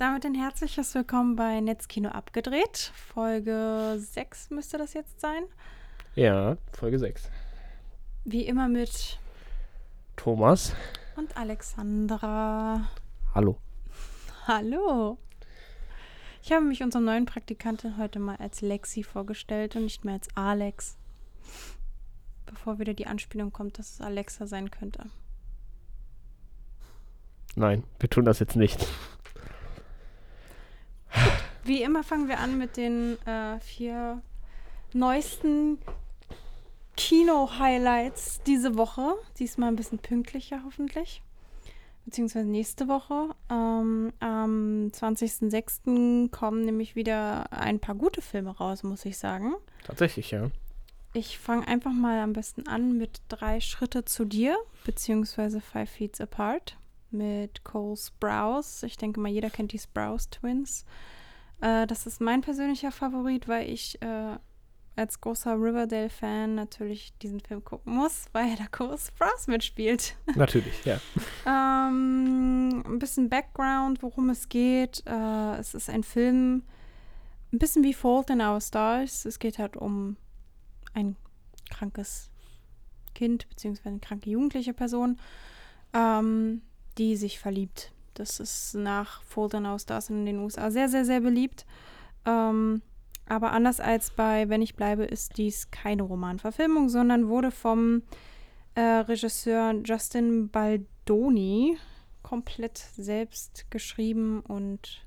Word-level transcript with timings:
damit 0.00 0.24
ein 0.24 0.34
herzliches 0.34 0.94
Willkommen 0.94 1.36
bei 1.36 1.60
Netzkino 1.60 2.08
abgedreht. 2.08 2.90
Folge 2.94 3.96
6 3.98 4.48
müsste 4.48 4.78
das 4.78 4.94
jetzt 4.94 5.20
sein. 5.20 5.42
Ja, 6.14 6.56
Folge 6.72 6.98
6. 6.98 7.28
Wie 8.24 8.46
immer 8.46 8.66
mit 8.68 9.18
Thomas. 10.16 10.74
und 11.16 11.36
Alexandra. 11.36 12.88
Hallo. 13.34 13.58
Hallo. 14.46 15.18
Ich 16.42 16.50
habe 16.50 16.64
mich 16.64 16.82
unserem 16.82 17.04
neuen 17.04 17.26
Praktikantin 17.26 17.98
heute 17.98 18.20
mal 18.20 18.36
als 18.36 18.62
Lexi 18.62 19.02
vorgestellt 19.02 19.76
und 19.76 19.82
nicht 19.82 20.06
mehr 20.06 20.14
als 20.14 20.28
Alex. 20.34 20.96
Bevor 22.46 22.78
wieder 22.78 22.94
die 22.94 23.06
Anspielung 23.06 23.52
kommt, 23.52 23.78
dass 23.78 23.92
es 23.92 24.00
Alexa 24.00 24.46
sein 24.46 24.70
könnte. 24.70 25.04
Nein, 27.54 27.84
wir 27.98 28.08
tun 28.08 28.24
das 28.24 28.38
jetzt 28.38 28.56
nicht. 28.56 28.86
Wie 31.64 31.82
immer 31.82 32.02
fangen 32.02 32.28
wir 32.28 32.38
an 32.38 32.58
mit 32.58 32.76
den 32.76 33.16
äh, 33.26 33.60
vier 33.60 34.22
neuesten 34.92 35.78
Kino-Highlights 36.96 38.42
diese 38.46 38.76
Woche. 38.76 39.14
Diesmal 39.38 39.68
ein 39.68 39.76
bisschen 39.76 39.98
pünktlicher 39.98 40.62
hoffentlich. 40.64 41.22
Beziehungsweise 42.04 42.46
nächste 42.46 42.88
Woche. 42.88 43.34
Ähm, 43.50 44.12
am 44.20 44.90
20.06. 44.92 46.30
kommen 46.30 46.64
nämlich 46.64 46.96
wieder 46.96 47.52
ein 47.52 47.78
paar 47.78 47.94
gute 47.94 48.22
Filme 48.22 48.56
raus, 48.56 48.82
muss 48.82 49.04
ich 49.04 49.18
sagen. 49.18 49.54
Tatsächlich, 49.84 50.30
ja. 50.30 50.50
Ich 51.12 51.38
fange 51.38 51.66
einfach 51.66 51.92
mal 51.92 52.20
am 52.20 52.32
besten 52.32 52.68
an 52.68 52.96
mit 52.96 53.20
drei 53.28 53.60
Schritte 53.60 54.04
zu 54.04 54.24
dir, 54.24 54.56
beziehungsweise 54.84 55.60
Five 55.60 55.90
Feet 55.90 56.20
Apart 56.20 56.76
mit 57.10 57.64
Cole 57.64 57.96
Sprouse. 57.96 58.84
Ich 58.84 58.96
denke 58.96 59.20
mal, 59.20 59.28
jeder 59.28 59.50
kennt 59.50 59.72
die 59.72 59.78
Sprouse 59.78 60.30
Twins. 60.30 60.84
Äh, 61.60 61.86
das 61.86 62.06
ist 62.06 62.20
mein 62.20 62.40
persönlicher 62.40 62.92
Favorit, 62.92 63.48
weil 63.48 63.68
ich 63.68 64.00
äh, 64.02 64.36
als 64.96 65.20
großer 65.20 65.54
Riverdale-Fan 65.54 66.54
natürlich 66.54 67.16
diesen 67.18 67.40
Film 67.40 67.64
gucken 67.64 67.94
muss, 67.94 68.26
weil 68.32 68.56
da 68.56 68.66
Cole 68.66 68.98
Sprouse 68.98 69.46
mitspielt. 69.46 70.16
Natürlich, 70.34 70.84
ja. 70.84 70.98
Ähm, 71.46 72.84
ein 72.86 72.98
bisschen 72.98 73.28
Background, 73.30 74.02
worum 74.02 74.28
es 74.30 74.48
geht. 74.48 75.02
Äh, 75.06 75.56
es 75.56 75.74
ist 75.74 75.88
ein 75.88 76.04
Film, 76.04 76.62
ein 77.52 77.58
bisschen 77.58 77.82
wie 77.82 77.94
Fault 77.94 78.30
in 78.30 78.40
Our 78.40 78.60
Stars. 78.60 79.24
Es 79.24 79.38
geht 79.38 79.58
halt 79.58 79.76
um 79.76 80.16
ein 80.92 81.16
krankes 81.70 82.30
Kind, 83.14 83.48
beziehungsweise 83.48 83.88
eine 83.88 84.00
kranke 84.00 84.30
jugendliche 84.30 84.74
Person, 84.74 85.18
ähm, 85.94 86.62
die 86.98 87.16
sich 87.16 87.38
verliebt. 87.38 87.92
Das 88.20 88.38
ist 88.38 88.74
nach 88.74 89.22
in 89.54 89.64
Our 89.64 89.78
Stars 89.78 90.10
in 90.10 90.26
den 90.26 90.40
USA 90.40 90.70
sehr, 90.70 90.90
sehr, 90.90 91.06
sehr 91.06 91.20
beliebt. 91.20 91.64
Ähm, 92.26 92.82
aber 93.26 93.52
anders 93.52 93.80
als 93.80 94.10
bei 94.10 94.50
Wenn 94.50 94.60
ich 94.60 94.76
bleibe, 94.76 95.04
ist 95.04 95.38
dies 95.38 95.70
keine 95.70 96.02
Romanverfilmung, 96.02 96.90
sondern 96.90 97.28
wurde 97.28 97.50
vom 97.50 98.02
äh, 98.74 98.80
Regisseur 98.80 99.74
Justin 99.84 100.50
Baldoni 100.50 101.78
komplett 102.22 102.76
selbst 102.76 103.70
geschrieben 103.70 104.40
und 104.40 105.06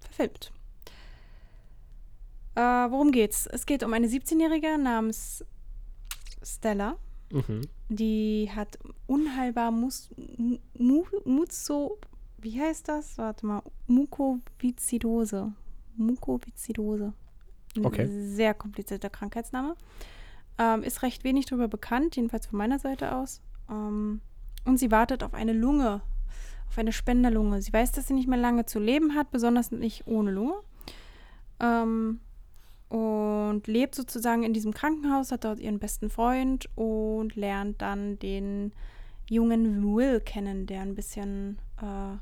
verfilmt. 0.00 0.50
Äh, 2.54 2.60
worum 2.60 3.12
geht's? 3.12 3.46
Es 3.46 3.66
geht 3.66 3.82
um 3.82 3.92
eine 3.92 4.06
17-Jährige 4.06 4.78
namens 4.78 5.44
Stella. 6.42 6.96
Mhm. 7.30 7.68
Die 7.88 8.50
hat 8.54 8.78
unheilbar 9.06 9.70
Mus 9.70 10.10
Mu 10.38 10.58
Mu 10.78 11.04
Muzo, 11.24 11.98
wie 12.44 12.60
heißt 12.60 12.88
das? 12.88 13.18
Warte 13.18 13.46
mal, 13.46 13.62
Mukoviszidose. 13.86 15.52
Mukoviszidose. 15.96 17.12
Ein 17.76 17.86
Okay. 17.86 18.06
Sehr 18.08 18.54
komplizierter 18.54 19.10
Krankheitsname. 19.10 19.74
Ähm, 20.58 20.82
ist 20.82 21.02
recht 21.02 21.24
wenig 21.24 21.46
darüber 21.46 21.68
bekannt, 21.68 22.16
jedenfalls 22.16 22.46
von 22.46 22.58
meiner 22.58 22.78
Seite 22.78 23.16
aus. 23.16 23.40
Ähm, 23.68 24.20
und 24.64 24.78
sie 24.78 24.90
wartet 24.90 25.24
auf 25.24 25.34
eine 25.34 25.52
Lunge, 25.52 26.02
auf 26.68 26.78
eine 26.78 26.92
Spenderlunge. 26.92 27.60
Sie 27.62 27.72
weiß, 27.72 27.92
dass 27.92 28.06
sie 28.06 28.14
nicht 28.14 28.28
mehr 28.28 28.38
lange 28.38 28.66
zu 28.66 28.78
leben 28.78 29.14
hat, 29.14 29.30
besonders 29.30 29.72
nicht 29.72 30.06
ohne 30.06 30.30
Lunge. 30.30 30.54
Ähm, 31.60 32.20
und 32.88 33.66
lebt 33.66 33.94
sozusagen 33.94 34.44
in 34.44 34.52
diesem 34.52 34.72
Krankenhaus, 34.72 35.32
hat 35.32 35.44
dort 35.44 35.58
ihren 35.58 35.78
besten 35.78 36.10
Freund 36.10 36.68
und 36.76 37.34
lernt 37.34 37.82
dann 37.82 38.18
den 38.18 38.72
jungen 39.28 39.82
Will 39.96 40.20
kennen, 40.20 40.66
der 40.66 40.82
ein 40.82 40.94
bisschen 40.94 41.58
äh, 41.80 42.16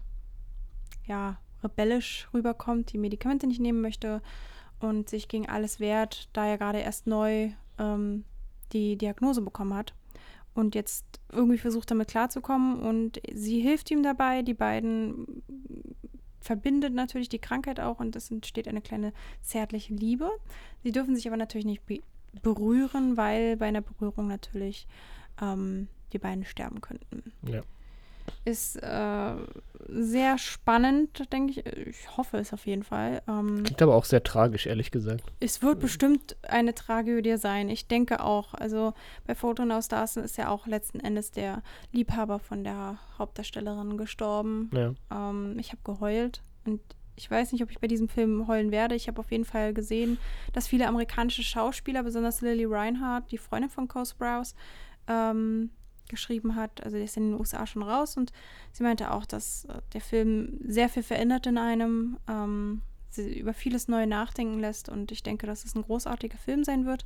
ja, 1.07 1.39
rebellisch 1.63 2.29
rüberkommt, 2.35 2.93
die 2.93 2.99
Medikamente 2.99 3.47
nicht 3.47 3.61
nehmen 3.61 3.81
möchte 3.81 4.21
und 4.81 5.09
sich 5.09 5.29
gegen 5.29 5.49
alles 5.49 5.81
wehrt, 5.81 6.29
da 6.33 6.47
er 6.47 6.59
gerade 6.59 6.81
erst 6.81 7.07
neu 7.07 7.51
ähm, 7.79 8.25
die 8.73 8.97
Diagnose 8.97 9.43
bekommen 9.43 9.75
hat 9.75 9.95
und 10.55 10.75
jetzt 10.75 11.05
irgendwie 11.31 11.59
versucht 11.59 11.91
damit 11.91 12.09
klarzukommen 12.09 12.81
und 12.81 13.21
sie 13.33 13.61
hilft 13.61 13.91
ihm 13.91 14.03
dabei. 14.03 14.43
Die 14.43 14.55
beiden 14.55 15.43
verbindet 16.41 16.93
natürlich 16.93 17.29
die 17.29 17.39
Krankheit 17.39 17.81
auch 17.81 18.01
und 18.01 18.17
es 18.17 18.31
entsteht 18.31 18.69
eine 18.69 18.83
kleine 18.83 19.13
zärtliche 19.41 19.95
Liebe. 19.95 20.31
Sie 20.83 20.93
dürfen 20.93 21.15
sich 21.15 21.27
aber 21.27 21.37
natürlich 21.37 21.67
nicht 21.67 21.87
be 21.87 22.01
berühren, 22.41 23.19
weil 23.19 23.59
bei 23.59 23.67
einer 23.67 23.83
Berührung 23.83 24.27
natürlich 24.27 24.87
ähm, 25.43 25.89
die 26.15 26.19
beiden 26.19 26.47
sterben 26.47 26.81
könnten. 26.81 27.31
Ja. 27.47 27.61
Ist 28.45 28.77
äh, 28.77 29.35
sehr 29.89 30.39
spannend, 30.39 31.33
denke 31.33 31.53
ich. 31.53 31.67
Ich 31.67 32.17
hoffe 32.17 32.39
es 32.39 32.53
auf 32.53 32.67
jeden 32.67 32.83
Fall. 32.83 33.23
Ähm, 33.29 33.63
Klingt 33.65 33.83
aber 33.83 33.95
auch 33.95 34.05
sehr 34.05 34.23
tragisch, 34.23 34.67
ehrlich 34.67 34.91
gesagt. 34.91 35.23
es 35.41 35.63
wird 35.63 35.81
bestimmt 35.81 36.37
eine 36.43 36.75
Tragödie 36.75 37.37
sein. 37.37 37.69
Ich 37.69 37.87
denke 37.87 38.23
auch. 38.23 38.55
Also 38.55 38.95
bei 39.27 39.35
Photon 39.35 39.71
aus 39.73 39.87
Stars 39.87 40.17
ist 40.17 40.37
ja 40.37 40.49
auch 40.49 40.67
letzten 40.67 41.01
Endes 41.01 41.31
der 41.31 41.63
Liebhaber 41.93 42.39
von 42.39 42.65
der 42.65 42.99
Hauptdarstellerin 43.19 43.97
gestorben. 43.97 44.71
Ja. 44.73 44.95
Ähm, 45.11 45.57
ich 45.59 45.73
habe 45.73 45.83
geheult 45.85 46.43
und 46.65 46.81
ich 47.15 47.31
weiß 47.31 47.53
nicht, 47.53 47.63
ob 47.63 47.71
ich 47.71 47.79
bei 47.79 47.87
diesem 47.89 48.09
Film 48.09 48.49
heulen 48.49 48.71
werde. 48.71 48.95
Ich 48.95 49.07
habe 49.09 49.21
auf 49.21 49.31
jeden 49.31 49.45
Fall 49.45 49.75
gesehen, 49.75 50.19
dass 50.53 50.67
viele 50.67 50.89
amerikanische 50.89 51.43
Schauspieler, 51.43 52.03
besonders 52.03 52.41
Lily 52.41 52.65
Reinhardt, 52.65 53.31
die 53.31 53.39
Freundin 53.39 53.71
von 53.71 53.87
Cole 53.87 54.07
Sprouse, 54.07 54.55
ähm, 55.09 55.71
geschrieben 56.09 56.57
hat. 56.57 56.83
Also 56.85 56.97
der 56.97 57.05
ist 57.05 57.17
in 57.17 57.31
den 57.31 57.41
USA 57.41 57.67
schon 57.67 57.83
raus 57.83 58.17
und 58.17 58.33
sie 58.73 58.83
meinte 58.83 59.11
auch, 59.13 59.25
dass 59.25 59.65
äh, 59.67 59.81
der 59.93 60.01
Film 60.01 60.59
sehr 60.67 60.89
viel 60.89 61.03
verändert 61.03 61.47
in 61.47 61.59
einem, 61.59 62.19
ähm, 62.29 62.83
sie 63.11 63.39
über 63.39 63.55
vieles 63.55 63.89
neu 63.89 64.07
nachdenken 64.07 64.59
lässt 64.59 64.89
und 64.89 65.13
ich 65.13 65.23
denke, 65.23 65.47
dass 65.47 65.65
es 65.65 65.75
ein 65.75 65.83
großartiger 65.83 66.39
Film 66.39 66.65
sein 66.65 66.87
wird. 66.87 67.05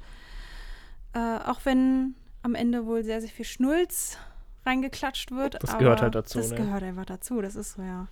Äh, 1.14 1.18
auch 1.18 1.60
wenn 1.64 2.14
am 2.42 2.54
Ende 2.54 2.86
wohl 2.86 3.02
sehr, 3.02 3.20
sehr 3.20 3.30
viel 3.30 3.44
Schnulz 3.44 4.18
reingeklatscht 4.64 5.30
wird. 5.30 5.62
Das 5.62 5.78
gehört 5.78 6.02
halt 6.02 6.14
dazu, 6.14 6.38
Das 6.38 6.50
ne? 6.50 6.56
gehört 6.56 6.82
einfach 6.82 7.06
dazu, 7.06 7.40
das 7.40 7.56
ist 7.56 7.74
so, 7.74 7.82
ja. 7.82 8.08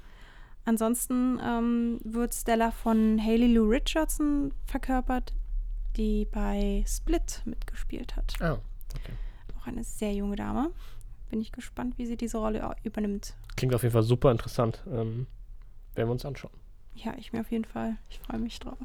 Ansonsten 0.64 1.38
ähm, 1.44 2.00
wird 2.04 2.32
Stella 2.32 2.70
von 2.70 3.20
Haley 3.22 3.52
Lou 3.52 3.68
Richardson 3.68 4.52
verkörpert, 4.66 5.34
die 5.96 6.26
bei 6.30 6.84
Split 6.86 7.42
mitgespielt 7.44 8.16
hat. 8.16 8.34
Ah, 8.40 8.58
Auch 9.64 9.68
eine 9.68 9.82
sehr 9.84 10.12
junge 10.12 10.36
Dame. 10.36 10.70
Bin 11.30 11.40
ich 11.40 11.52
gespannt, 11.52 11.96
wie 11.98 12.06
sie 12.06 12.16
diese 12.16 12.38
Rolle 12.38 12.68
au- 12.68 12.74
übernimmt. 12.82 13.34
klingt 13.56 13.74
auf 13.74 13.82
jeden 13.82 13.92
Fall 13.94 14.02
super 14.02 14.30
interessant. 14.30 14.82
Ähm, 14.86 15.26
werden 15.94 16.08
wir 16.08 16.12
uns 16.12 16.24
anschauen. 16.26 16.52
Ja, 16.94 17.14
ich 17.18 17.32
mir 17.32 17.40
auf 17.40 17.50
jeden 17.50 17.64
Fall. 17.64 17.96
Ich 18.10 18.18
freue 18.20 18.38
mich 18.38 18.58
drauf. 18.60 18.78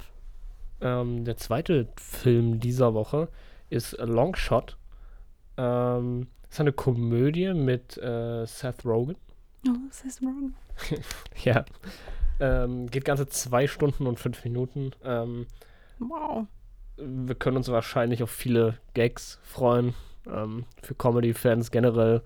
Ähm, 0.81 1.25
der 1.25 1.37
zweite 1.37 1.89
Film 1.97 2.59
dieser 2.59 2.93
Woche 2.93 3.27
ist 3.69 3.99
A 3.99 4.05
Long 4.05 4.35
Shot. 4.35 4.77
Ähm, 5.57 6.27
ist 6.49 6.59
eine 6.59 6.71
Komödie 6.71 7.53
mit 7.53 7.97
äh, 7.97 8.45
Seth 8.45 8.85
Rogen. 8.85 9.15
Oh, 9.67 9.71
ist 9.91 10.21
wrong. 10.21 10.53
Ja. 11.43 11.65
Ähm, 12.39 12.87
geht 12.87 13.03
ganze 13.03 13.27
zwei 13.27 13.67
Stunden 13.67 14.07
und 14.07 14.17
fünf 14.19 14.43
Minuten. 14.45 14.91
Ähm, 15.03 15.45
Wow. 15.99 16.47
wir 16.95 17.35
können 17.35 17.57
uns 17.57 17.67
wahrscheinlich 17.67 18.23
auf 18.23 18.31
viele 18.31 18.77
Gags 18.93 19.39
freuen. 19.43 19.93
Ähm, 20.33 20.65
für 20.81 20.95
Comedy-Fans 20.95 21.71
generell 21.71 22.21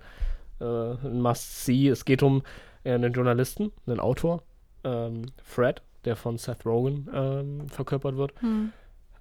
äh, 0.60 0.64
ein 0.64 1.20
Must-See. 1.20 1.88
Es 1.88 2.04
geht 2.04 2.22
um 2.22 2.42
äh, 2.84 2.92
einen 2.92 3.12
Journalisten, 3.12 3.72
einen 3.86 4.00
Autor, 4.00 4.42
ähm, 4.84 5.26
Fred, 5.42 5.82
der 6.04 6.16
von 6.16 6.38
Seth 6.38 6.66
Rogen 6.66 7.08
ähm, 7.12 7.68
verkörpert 7.68 8.16
wird. 8.16 8.32
Hm. 8.40 8.72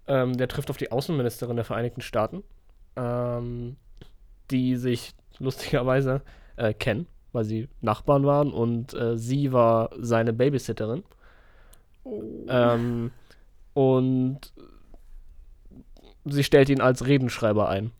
Ähm, 0.07 0.38
der 0.38 0.47
trifft 0.47 0.69
auf 0.69 0.77
die 0.77 0.91
Außenministerin 0.91 1.56
der 1.56 1.65
Vereinigten 1.65 2.01
Staaten, 2.01 2.44
ähm, 2.95 3.77
die 4.51 4.75
sich 4.75 5.13
lustigerweise 5.39 6.21
äh, 6.57 6.74
kennen, 6.74 7.07
weil 7.31 7.45
sie 7.45 7.69
Nachbarn 7.81 8.25
waren 8.25 8.51
und 8.51 8.94
äh, 8.94 9.18
sie 9.18 9.53
war 9.53 9.91
seine 9.97 10.33
Babysitterin. 10.33 11.03
Oh. 12.03 12.21
Ähm, 12.50 13.12
und 13.74 14.53
sie 16.25 16.44
stellt 16.44 16.69
ihn 16.69 16.81
als 16.81 17.07
Redenschreiber 17.07 17.69
ein. 17.69 17.91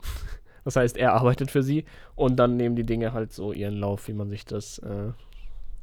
Das 0.64 0.76
heißt, 0.76 0.96
er 0.96 1.12
arbeitet 1.12 1.50
für 1.50 1.62
sie 1.62 1.84
und 2.14 2.36
dann 2.36 2.56
nehmen 2.56 2.74
die 2.76 2.84
Dinge 2.84 3.12
halt 3.12 3.32
so 3.32 3.52
ihren 3.52 3.74
Lauf, 3.74 4.08
wie 4.08 4.12
man 4.14 4.30
sich 4.30 4.44
das 4.46 4.78
äh, 4.78 5.12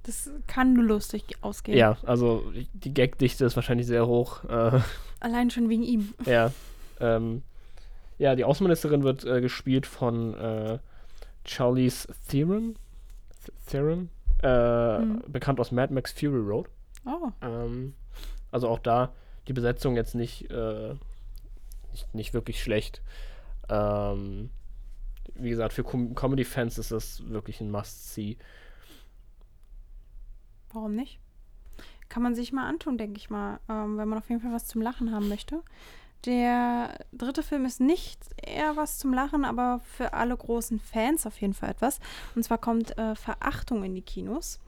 Das 0.04 0.30
kann 0.48 0.74
nur 0.74 0.84
lustig 0.86 1.24
ausgehen. 1.42 1.78
Ja, 1.78 1.98
also 2.06 2.44
die 2.74 2.94
Gagdichte 2.94 3.46
ist 3.46 3.56
wahrscheinlich 3.56 3.86
sehr 3.88 4.08
hoch. 4.08 4.44
Äh, 4.46 4.80
Allein 5.20 5.50
schon 5.52 5.70
wegen 5.70 5.84
ihm. 5.84 6.14
ja. 6.26 6.52
Ähm, 7.00 7.42
ja, 8.18 8.36
die 8.36 8.44
Außenministerin 8.44 9.02
wird 9.04 9.24
äh, 9.26 9.42
gespielt 9.42 9.88
von 9.88 10.36
äh, 10.36 10.78
Charlize 11.46 12.08
Theron. 12.30 12.76
Th- 13.46 13.52
Theron. 13.68 14.10
Mhm. 14.44 15.22
Bekannt 15.28 15.60
aus 15.60 15.72
Mad 15.72 15.94
Max 15.94 16.12
Fury 16.12 16.40
Road. 16.40 16.68
Oh. 17.06 17.30
Ähm, 17.44 17.94
also 18.52 18.68
auch 18.70 18.80
da 18.80 19.12
die 19.48 19.54
Besetzung 19.54 19.96
jetzt 19.96 20.16
nicht, 20.16 20.50
äh, 20.52 20.96
nicht, 21.92 22.16
nicht 22.16 22.34
wirklich 22.34 22.62
schlecht. 22.64 23.02
Ähm, 23.70 24.50
wie 25.36 25.50
gesagt, 25.50 25.74
für 25.74 25.84
Com 25.84 26.16
Comedy-Fans 26.16 26.78
ist 26.78 26.92
das 26.92 27.28
wirklich 27.28 27.62
ein 27.62 27.72
Must-See. 27.72 28.38
Warum 30.74 30.96
nicht? 30.96 31.20
Kann 32.10 32.24
man 32.24 32.36
sich 32.36 32.52
mal 32.52 32.68
antun, 32.68 32.98
denke 32.98 33.18
ich 33.18 33.30
mal, 33.30 33.60
ähm, 33.70 33.98
wenn 33.98 34.08
man 34.08 34.20
auf 34.20 34.30
jeden 34.30 34.42
Fall 34.42 34.54
was 34.54 34.68
zum 34.68 34.82
Lachen 34.82 35.14
haben 35.14 35.30
möchte. 35.30 35.64
Der 36.26 37.00
dritte 37.12 37.42
Film 37.42 37.66
ist 37.66 37.82
nicht 37.82 38.20
eher 38.38 38.76
was 38.76 39.00
zum 39.00 39.14
Lachen, 39.14 39.44
aber 39.44 39.80
für 39.80 40.14
alle 40.14 40.38
großen 40.38 40.80
Fans 40.80 41.26
auf 41.26 41.40
jeden 41.42 41.56
Fall 41.56 41.72
etwas. 41.72 42.00
Und 42.36 42.44
zwar 42.44 42.60
kommt 42.60 42.98
äh, 42.98 43.16
Verachtung 43.16 43.84
in 43.84 43.96
die 43.96 44.04
Kinos. 44.04 44.60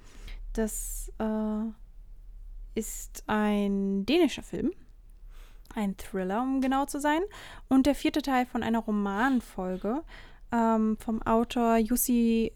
Das 0.54 1.12
äh, 1.20 2.80
ist 2.80 3.24
ein 3.28 4.06
dänischer 4.06 4.42
Film. 4.42 4.72
Ein 5.76 5.96
Thriller, 5.98 6.42
um 6.42 6.62
genau 6.62 6.86
zu 6.86 7.00
sein. 7.00 7.22
Und 7.70 7.86
der 7.86 7.96
vierte 7.96 8.22
Teil 8.22 8.46
von 8.46 8.64
einer 8.64 8.80
Romanfolge 8.80 10.04
ähm, 10.54 10.98
vom 10.98 11.22
Autor 11.24 11.78
Jussi, 11.78 12.54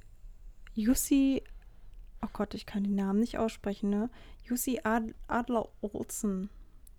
Jussi 0.74 1.42
Oh 2.24 2.30
Gott, 2.34 2.54
ich 2.54 2.66
kann 2.66 2.84
den 2.84 2.96
Namen 2.96 3.20
nicht 3.20 3.38
aussprechen, 3.38 3.90
ne? 3.90 4.10
Jussi 4.44 4.80
Ad 4.84 5.14
Adler 5.28 5.70
Olsen. 5.82 6.50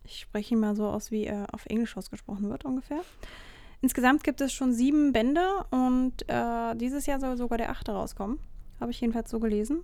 Ich 0.05 0.21
spreche 0.21 0.55
ihn 0.55 0.61
mal 0.61 0.77
so 0.77 0.87
aus, 0.87 1.11
wie 1.11 1.25
er 1.25 1.47
auf 1.53 1.67
Englisch 1.67 1.97
ausgesprochen 1.97 2.49
wird, 2.50 2.65
ungefähr. 2.65 3.03
Insgesamt 3.81 4.25
gibt 4.25 4.41
es 4.41 4.53
schon 4.53 4.73
sieben 4.73 5.12
Bände 5.12 5.47
und 5.71 6.29
äh, 6.29 6.75
dieses 6.77 7.06
Jahr 7.06 7.21
soll 7.21 7.37
sogar 7.37 7.59
der 7.59 7.71
achte 7.71 7.93
rauskommen. 7.93 8.39
Habe 8.81 8.91
ich 8.91 9.00
jedenfalls 9.00 9.31
so 9.31 9.41
gelesen. 9.41 9.83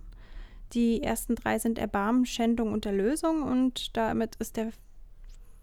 Die 0.73 1.03
ersten 1.03 1.35
drei 1.35 1.59
sind 1.59 1.77
Erbarmen, 1.77 2.25
Schändung 2.25 2.73
und 2.73 2.85
Erlösung 2.85 3.43
und 3.43 3.95
damit 3.95 4.35
ist 4.37 4.57
der 4.57 4.71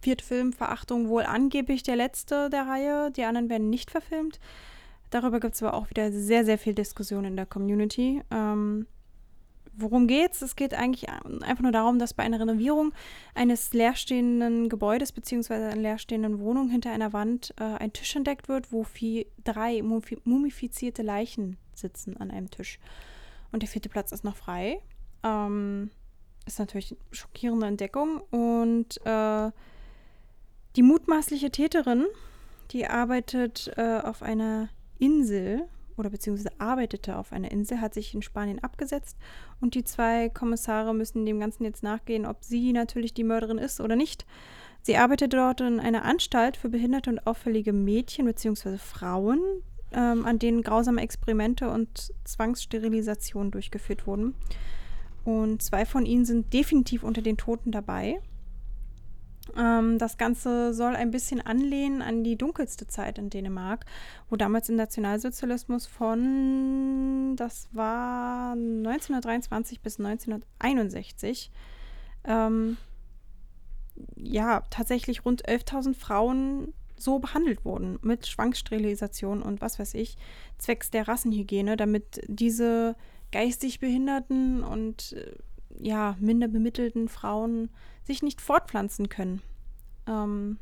vierte 0.01 0.25
Film 0.25 0.53
Verachtung 0.53 1.09
wohl 1.09 1.23
angeblich 1.23 1.83
der 1.83 1.97
letzte 1.97 2.51
der 2.51 2.67
Reihe. 2.67 3.11
Die 3.11 3.25
anderen 3.25 3.49
werden 3.49 3.71
nicht 3.71 3.91
verfilmt. 3.91 4.39
Darüber 5.13 5.39
gibt 5.39 5.55
es 5.55 5.63
aber 5.63 5.75
auch 5.75 5.91
wieder 5.91 6.11
sehr, 6.11 6.45
sehr 6.45 6.59
viel 6.59 6.75
Diskussion 6.75 7.25
in 7.25 7.37
der 7.37 7.47
Community. 7.47 8.23
Ähm, 8.33 8.87
Worum 9.75 10.07
geht's? 10.07 10.43
Es 10.43 10.55
geht 10.55 10.75
eigentlich 10.75 11.09
einfach 11.09 11.63
nur 11.63 11.73
darum, 11.73 11.99
dass 11.99 12.13
bei 12.13 12.23
einer 12.23 12.39
Renovierung 12.39 12.93
eines 13.35 13.73
leerstehenden 13.73 14.69
Gebäudes 14.69 15.13
bzw. 15.13 15.55
einer 15.55 15.77
leerstehenden 15.77 16.41
Wohnung 16.41 16.69
hinter 16.69 16.91
einer 16.91 17.15
Wand 17.15 17.55
äh, 17.59 17.65
ein 17.65 17.91
Tisch 17.91 18.15
entdeckt 18.15 18.49
wird, 18.49 18.71
wo 18.71 18.85
vier, 18.85 19.25
drei 19.45 19.79
mumifi- 19.79 20.21
mumifizierte 20.25 21.01
Leichen 21.03 21.57
sitzen 21.75 22.19
an 22.19 22.31
einem 22.31 22.51
Tisch. 22.51 22.79
Und 23.51 23.63
der 23.63 23.69
vierte 23.71 23.89
Platz 23.89 24.13
ist 24.13 24.25
noch 24.25 24.37
frei. 24.37 24.83
Ähm, 25.23 25.91
ist 26.45 26.59
natürlich 26.59 26.93
eine 26.93 27.01
schockierende 27.11 27.67
Entdeckung. 27.67 28.21
Und 28.31 29.01
äh, 29.07 29.51
die 30.77 30.83
mutmaßliche 30.83 31.51
Täterin, 31.51 32.05
die 32.73 32.87
arbeitet 32.87 33.73
äh, 33.79 34.01
auf 34.05 34.23
einer 34.23 34.69
Insel 34.99 35.69
oder 35.97 36.11
beziehungsweise 36.11 36.51
arbeitete 36.59 37.17
auf 37.17 37.33
einer 37.33 37.51
Insel, 37.51 37.81
hat 37.81 37.95
sich 37.95 38.15
in 38.15 38.23
Spanien 38.23 38.59
abgesetzt 38.61 39.17
und 39.61 39.75
die 39.75 39.85
zwei 39.85 40.29
Kommissare 40.29 40.95
müssen 40.95 41.27
dem 41.27 41.41
Ganzen 41.41 41.65
jetzt 41.65 41.83
nachgehen, 41.83 42.27
ob 42.27 42.45
sie 42.45 42.73
natürlich 42.73 43.15
die 43.15 43.25
Mörderin 43.25 43.59
ist 43.59 43.81
oder 43.81 43.97
nicht. 43.97 44.27
Sie 44.83 44.97
arbeitete 44.97 45.37
dort 45.37 45.61
in 45.61 45.79
einer 45.79 46.05
Anstalt 46.05 46.57
für 46.57 46.69
behinderte 46.69 47.11
und 47.11 47.27
auffällige 47.27 47.73
Mädchen 47.73 48.27
bzw. 48.27 48.79
Frauen, 48.79 49.41
ähm, 49.93 50.25
an 50.25 50.39
denen 50.39 50.63
grausame 50.63 51.03
Experimente 51.03 51.71
und 51.71 52.13
Zwangssterilisationen 52.25 53.53
durchgeführt 53.53 54.07
wurden. 54.07 54.35
Und 55.25 55.63
zwei 55.63 55.87
von 55.87 56.05
ihnen 56.05 56.25
sind 56.25 56.53
definitiv 56.53 57.05
unter 57.05 57.23
den 57.23 57.37
Toten 57.37 57.71
dabei. 57.71 58.21
Ähm, 59.57 59.99
das 59.99 60.19
Ganze 60.19 60.75
soll 60.75 60.97
ein 60.97 61.11
bisschen 61.11 61.41
anlehnen 61.41 62.03
an 62.03 62.25
die 62.25 62.37
dunkelste 62.37 62.87
Zeit 62.87 63.19
in 63.19 63.31
Dänemark, 63.31 63.85
wo 64.31 64.37
damals 64.37 64.69
im 64.69 64.77
Nationalsozialismus 64.77 65.87
von, 65.87 67.35
das 67.37 67.69
war 67.73 68.53
1923 68.53 69.81
bis 69.81 69.99
1961, 69.99 71.51
ähm, 72.25 72.77
ja, 74.17 74.63
tatsächlich 74.71 75.25
rund 75.25 75.47
11.000 75.47 75.95
Frauen 75.95 76.73
so 76.97 77.19
behandelt 77.19 77.65
wurden 77.65 77.99
mit 78.03 78.27
Schwanksterilisation 78.27 79.43
und 79.43 79.61
was 79.61 79.79
weiß 79.79 79.95
ich, 79.95 80.17
zwecks 80.59 80.91
der 80.91 81.09
Rassenhygiene, 81.09 81.77
damit 81.77 82.23
diese 82.29 82.97
geistig 83.33 83.81
behinderten 83.81 84.63
und 84.63 85.13
äh, 85.15 85.35
ja, 85.79 86.17
minder 86.21 86.49
bemittelten 86.49 87.09
Frauen 87.09 87.71
sich 88.05 88.23
nicht 88.23 88.41
fortpflanzen 88.41 89.09
können. 89.09 89.43
Ähm, 90.07 90.59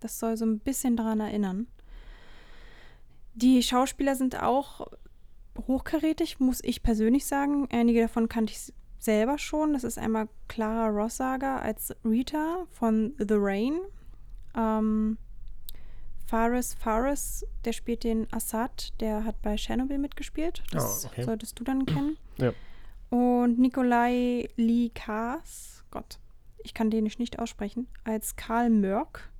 das 0.00 0.18
soll 0.18 0.36
so 0.36 0.44
ein 0.44 0.58
bisschen 0.58 0.96
daran 0.96 1.20
erinnern. 1.20 1.66
Die 3.34 3.62
Schauspieler 3.62 4.14
sind 4.16 4.40
auch 4.42 4.86
hochkarätig, 5.66 6.38
muss 6.40 6.60
ich 6.62 6.82
persönlich 6.82 7.26
sagen. 7.26 7.68
Einige 7.70 8.02
davon 8.02 8.28
kannte 8.28 8.52
ich 8.52 8.72
selber 8.98 9.38
schon. 9.38 9.72
Das 9.72 9.84
ist 9.84 9.98
einmal 9.98 10.28
Clara 10.48 10.88
Rossager 10.88 11.60
als 11.62 11.94
Rita 12.04 12.66
von 12.70 13.14
The 13.18 13.34
Rain. 13.36 13.78
Ähm, 14.56 15.18
Faris 16.26 16.74
Faris, 16.74 17.46
der 17.64 17.72
spielt 17.72 18.02
den 18.04 18.26
Assad, 18.32 18.92
der 19.00 19.24
hat 19.24 19.40
bei 19.42 19.56
Chernobyl 19.56 19.98
mitgespielt. 19.98 20.62
Das 20.72 21.04
Ah, 21.04 21.08
okay. 21.12 21.22
solltest 21.22 21.58
du 21.60 21.64
dann 21.64 21.86
kennen. 21.86 22.16
Ja. 22.38 22.52
Und 23.10 23.58
Nikolai 23.58 24.48
Likas, 24.56 25.84
Gott, 25.90 26.18
ich 26.62 26.74
kann 26.74 26.90
Dänisch 26.90 27.18
nicht 27.18 27.38
aussprechen, 27.38 27.86
als 28.04 28.36
Karl 28.36 28.70
Mörk. 28.70 29.30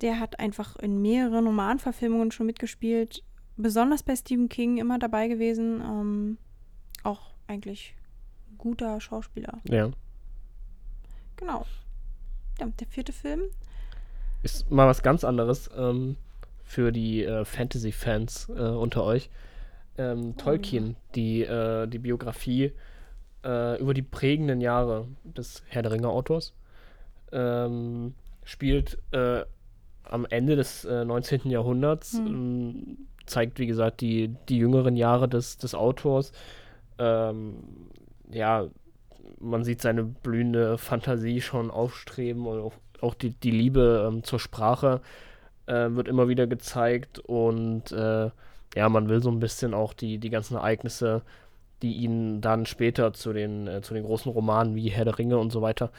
Der 0.00 0.20
hat 0.20 0.38
einfach 0.38 0.76
in 0.76 1.00
mehreren 1.00 1.46
Romanverfilmungen 1.46 2.30
schon 2.30 2.46
mitgespielt. 2.46 3.22
Besonders 3.56 4.02
bei 4.02 4.16
Stephen 4.16 4.48
King 4.48 4.78
immer 4.78 4.98
dabei 4.98 5.28
gewesen. 5.28 5.80
Ähm, 5.80 6.38
auch 7.02 7.30
eigentlich 7.46 7.94
guter 8.58 9.00
Schauspieler. 9.00 9.60
Ja. 9.68 9.90
Genau. 11.36 11.64
Ja, 12.60 12.66
der 12.66 12.86
vierte 12.86 13.12
Film. 13.12 13.42
Ist 14.42 14.70
mal 14.70 14.86
was 14.86 15.02
ganz 15.02 15.24
anderes 15.24 15.70
ähm, 15.76 16.16
für 16.64 16.92
die 16.92 17.24
äh, 17.24 17.44
Fantasy-Fans 17.44 18.50
äh, 18.50 18.52
unter 18.52 19.04
euch. 19.04 19.30
Ähm, 19.96 20.36
Tolkien, 20.36 20.96
die, 21.14 21.42
äh, 21.42 21.86
die 21.86 21.98
Biografie 21.98 22.72
äh, 23.44 23.80
über 23.80 23.94
die 23.94 24.02
prägenden 24.02 24.60
Jahre 24.60 25.06
des 25.22 25.62
Herr 25.68 25.82
der 25.82 25.92
Ringe-Autors, 25.92 26.54
ähm, 27.32 28.14
spielt 28.44 28.98
äh, 29.12 29.44
am 30.04 30.26
Ende 30.28 30.56
des 30.56 30.84
äh, 30.84 31.04
19. 31.04 31.50
Jahrhunderts, 31.50 32.14
Hm. 32.14 32.26
ähm, 32.26 32.98
zeigt, 33.26 33.58
wie 33.58 33.66
gesagt, 33.66 34.00
die, 34.00 34.34
die 34.48 34.58
jüngeren 34.58 34.96
Jahre 34.96 35.28
des, 35.28 35.56
des 35.56 35.74
Autors. 35.74 36.32
Ähm, 36.98 37.54
ja, 38.30 38.66
man 39.40 39.64
sieht 39.64 39.80
seine 39.80 40.04
blühende 40.04 40.78
Fantasie 40.78 41.40
schon 41.40 41.70
aufstreben 41.70 42.46
und 42.46 42.60
auch, 42.60 42.74
auch 43.00 43.14
die, 43.14 43.30
die 43.30 43.50
Liebe 43.50 44.06
ähm, 44.08 44.22
zur 44.24 44.38
Sprache 44.38 45.00
äh, 45.66 45.90
wird 45.90 46.08
immer 46.08 46.28
wieder 46.28 46.46
gezeigt 46.46 47.18
und 47.18 47.92
äh, 47.92 48.30
ja, 48.74 48.88
man 48.88 49.08
will 49.08 49.22
so 49.22 49.30
ein 49.30 49.40
bisschen 49.40 49.74
auch 49.74 49.92
die, 49.92 50.18
die 50.18 50.30
ganzen 50.30 50.56
Ereignisse, 50.56 51.22
die 51.82 51.94
ihn 51.94 52.40
dann 52.40 52.66
später 52.66 53.12
zu 53.12 53.32
den, 53.32 53.66
äh, 53.66 53.82
zu 53.82 53.94
den 53.94 54.04
großen 54.04 54.30
Romanen 54.32 54.74
wie 54.74 54.88
Herr 54.88 55.04
der 55.04 55.18
Ringe 55.18 55.38
und 55.38 55.50
so 55.50 55.62
weiter 55.62 55.90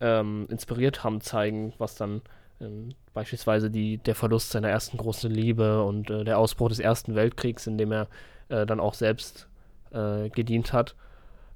ähm, 0.00 0.46
inspiriert 0.50 1.04
haben, 1.04 1.20
zeigen, 1.20 1.72
was 1.78 1.94
dann 1.94 2.22
ähm, 2.60 2.90
beispielsweise 3.14 3.70
die, 3.70 3.98
der 3.98 4.14
Verlust 4.14 4.50
seiner 4.50 4.68
ersten 4.68 4.98
großen 4.98 5.30
Liebe 5.30 5.82
und 5.82 6.10
äh, 6.10 6.24
der 6.24 6.38
Ausbruch 6.38 6.68
des 6.68 6.78
Ersten 6.78 7.14
Weltkriegs, 7.14 7.66
in 7.66 7.78
dem 7.78 7.92
er 7.92 8.08
äh, 8.48 8.66
dann 8.66 8.80
auch 8.80 8.94
selbst 8.94 9.48
äh, 9.92 10.28
gedient 10.30 10.72
hat, 10.72 10.94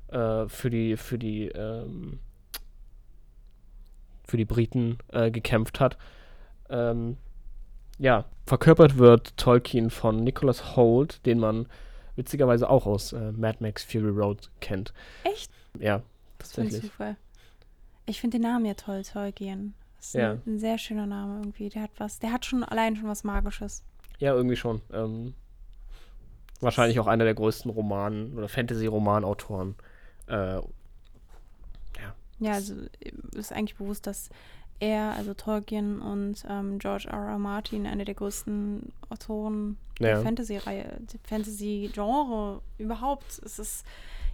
äh, 0.09 0.47
für 0.49 0.71
die, 0.71 0.97
für 0.97 1.19
die, 1.19 1.49
ähm, 1.49 2.19
für 4.25 4.37
die 4.37 4.45
Briten 4.45 4.99
äh, 5.13 5.31
gekämpft 5.31 5.81
hat. 5.81 5.97
Ähm, 6.69 7.17
ja, 8.01 8.25
verkörpert 8.47 8.99
wird 8.99 9.37
Tolkien 9.37 9.91
von 9.91 10.25
Nicholas 10.25 10.75
Holt, 10.75 11.25
den 11.27 11.39
man 11.39 11.67
witzigerweise 12.17 12.69
auch 12.69 12.87
aus 12.87 13.13
äh, 13.13 13.31
Mad 13.33 13.59
Max 13.61 13.85
Fury 13.85 14.09
Road 14.11 14.51
kennt. 14.61 14.93
Echt? 15.25 15.53
Ja, 15.79 16.03
Das 16.39 16.53
tatsächlich. 16.53 16.91
Zufall. 16.91 17.17
Ich 18.07 18.21
finde 18.21 18.39
den 18.39 18.43
Namen 18.43 18.65
ja 18.65 18.75
toll, 18.75 19.03
Tolkien. 19.05 19.75
Das 19.99 20.07
ist 20.09 20.15
Ja. 20.15 20.33
ein, 20.33 20.43
ein 20.47 20.59
sehr 20.59 20.79
schöner 20.79 21.07
Name 21.07 21.41
irgendwie. 21.41 21.69
Der 21.69 21.83
hat 21.83 21.91
was, 21.99 22.19
der 22.19 22.33
hat 22.33 22.45
schon 22.47 22.65
allein 22.65 22.97
schon 22.97 23.07
was 23.09 23.23
Magisches. 23.23 23.85
Ja, 24.19 24.33
irgendwie 24.35 24.57
schon. 24.57 24.81
Ähm, 24.93 25.35
wahrscheinlich 26.61 26.99
auch 27.01 27.07
einer 27.07 27.25
der 27.25 27.35
größten 27.35 27.71
Roman- 27.71 28.33
oder 28.35 28.49
Fantasy-Romanautoren 28.49 29.77
Äh, 30.27 30.61
Ja, 32.43 32.53
also 32.53 32.75
äh, 33.01 33.13
ist 33.35 33.53
eigentlich 33.53 33.77
bewusst, 33.77 34.07
dass 34.07 34.31
er, 34.81 35.13
also 35.17 35.35
Tolkien 35.35 36.01
und 36.01 36.45
ähm, 36.49 36.79
George 36.79 37.07
R. 37.09 37.29
R. 37.29 37.39
Martin, 37.39 37.87
einer 37.87 38.05
der 38.05 38.15
größten 38.15 38.93
Autoren 39.11 39.77
der 40.01 40.11
Ja. 40.17 40.23
Fantasy-Reihe, 40.23 40.99
der 41.13 41.21
Fantasy-Genre 41.25 42.61
überhaupt. 42.79 43.41
Es 43.45 43.59
ist, 43.59 43.85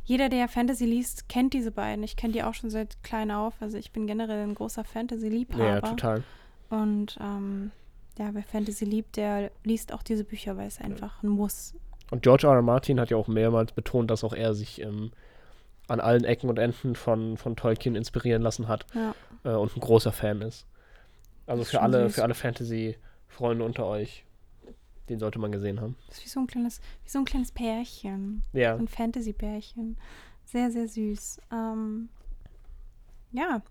jeder, 0.05 0.29
der 0.29 0.49
Fantasy 0.49 0.85
liest, 0.87 1.29
kennt 1.29 1.53
diese 1.53 1.71
beiden. 1.73 2.05
Ich 2.05 2.17
kenne 2.17 2.33
die 2.33 2.43
auch 2.43 2.55
schon 2.55 2.71
seit 2.71 3.03
klein 3.03 3.31
auf. 3.31 3.55
Also 3.61 3.77
ich 3.77 3.91
bin 3.93 4.07
generell 4.07 4.43
ein 4.45 4.55
großer 4.55 4.85
Fantasy-Liebhaber. 4.85 5.65
ja, 5.67 5.81
total. 5.81 6.23
Und 6.71 7.19
ähm, 7.21 7.71
ja, 8.19 8.31
wer 8.33 8.43
Fantasy 8.45 8.85
liebt, 8.85 9.17
der 9.17 9.51
liest 9.65 9.93
auch 9.93 10.03
diese 10.03 10.25
Bücher, 10.25 10.57
weil 10.57 10.69
es 10.69 10.81
einfach 10.81 11.23
ein 11.23 11.29
Muss. 11.29 11.75
Und 12.11 12.23
George 12.23 12.47
R. 12.47 12.55
R. 12.55 12.63
Martin 12.63 13.01
hat 13.01 13.11
ja 13.11 13.17
auch 13.17 13.29
mehrmals 13.29 13.73
betont, 13.73 14.11
dass 14.11 14.23
auch 14.25 14.33
er 14.33 14.55
sich 14.55 14.81
ähm, 14.81 15.11
an 15.89 16.01
allen 16.01 16.25
Ecken 16.25 16.49
und 16.51 16.59
Enden 16.59 16.95
von, 16.95 17.37
von 17.37 17.57
Tolkien 17.57 17.95
inspirieren 17.95 18.43
lassen 18.43 18.69
hat 18.69 18.87
Ja. 18.95 19.15
äh, 19.45 19.51
und 19.57 19.77
ein 19.77 19.81
großer 19.81 20.13
Fan 20.13 20.41
ist. 20.43 20.67
Also 21.47 21.63
ist 21.63 21.71
für 21.71 21.81
alle, 21.83 22.07
süß. 22.07 22.17
für 22.17 22.23
alle 22.25 22.35
Fantasy-Freunde 22.35 23.65
unter 23.65 23.87
euch, 23.87 24.25
den 25.09 25.19
sollte 25.21 25.39
man 25.39 25.53
gesehen 25.53 25.81
haben. 25.81 25.97
Das 26.09 26.19
ist 26.19 26.25
wie 26.25 26.29
so 26.29 26.41
ein 26.41 26.47
kleines, 26.49 26.81
wie 27.05 27.11
so 27.11 27.19
ein 27.21 27.25
kleines 27.25 27.53
Pärchen. 27.53 28.43
Ja, 28.53 28.75
So 28.77 28.83
ein 28.83 28.89
Fantasy-Pärchen. 28.89 29.97
Sehr, 30.45 30.71
sehr 30.73 30.89
süß. 30.89 31.41
Ähm, 31.53 32.09
ja. 33.33 33.63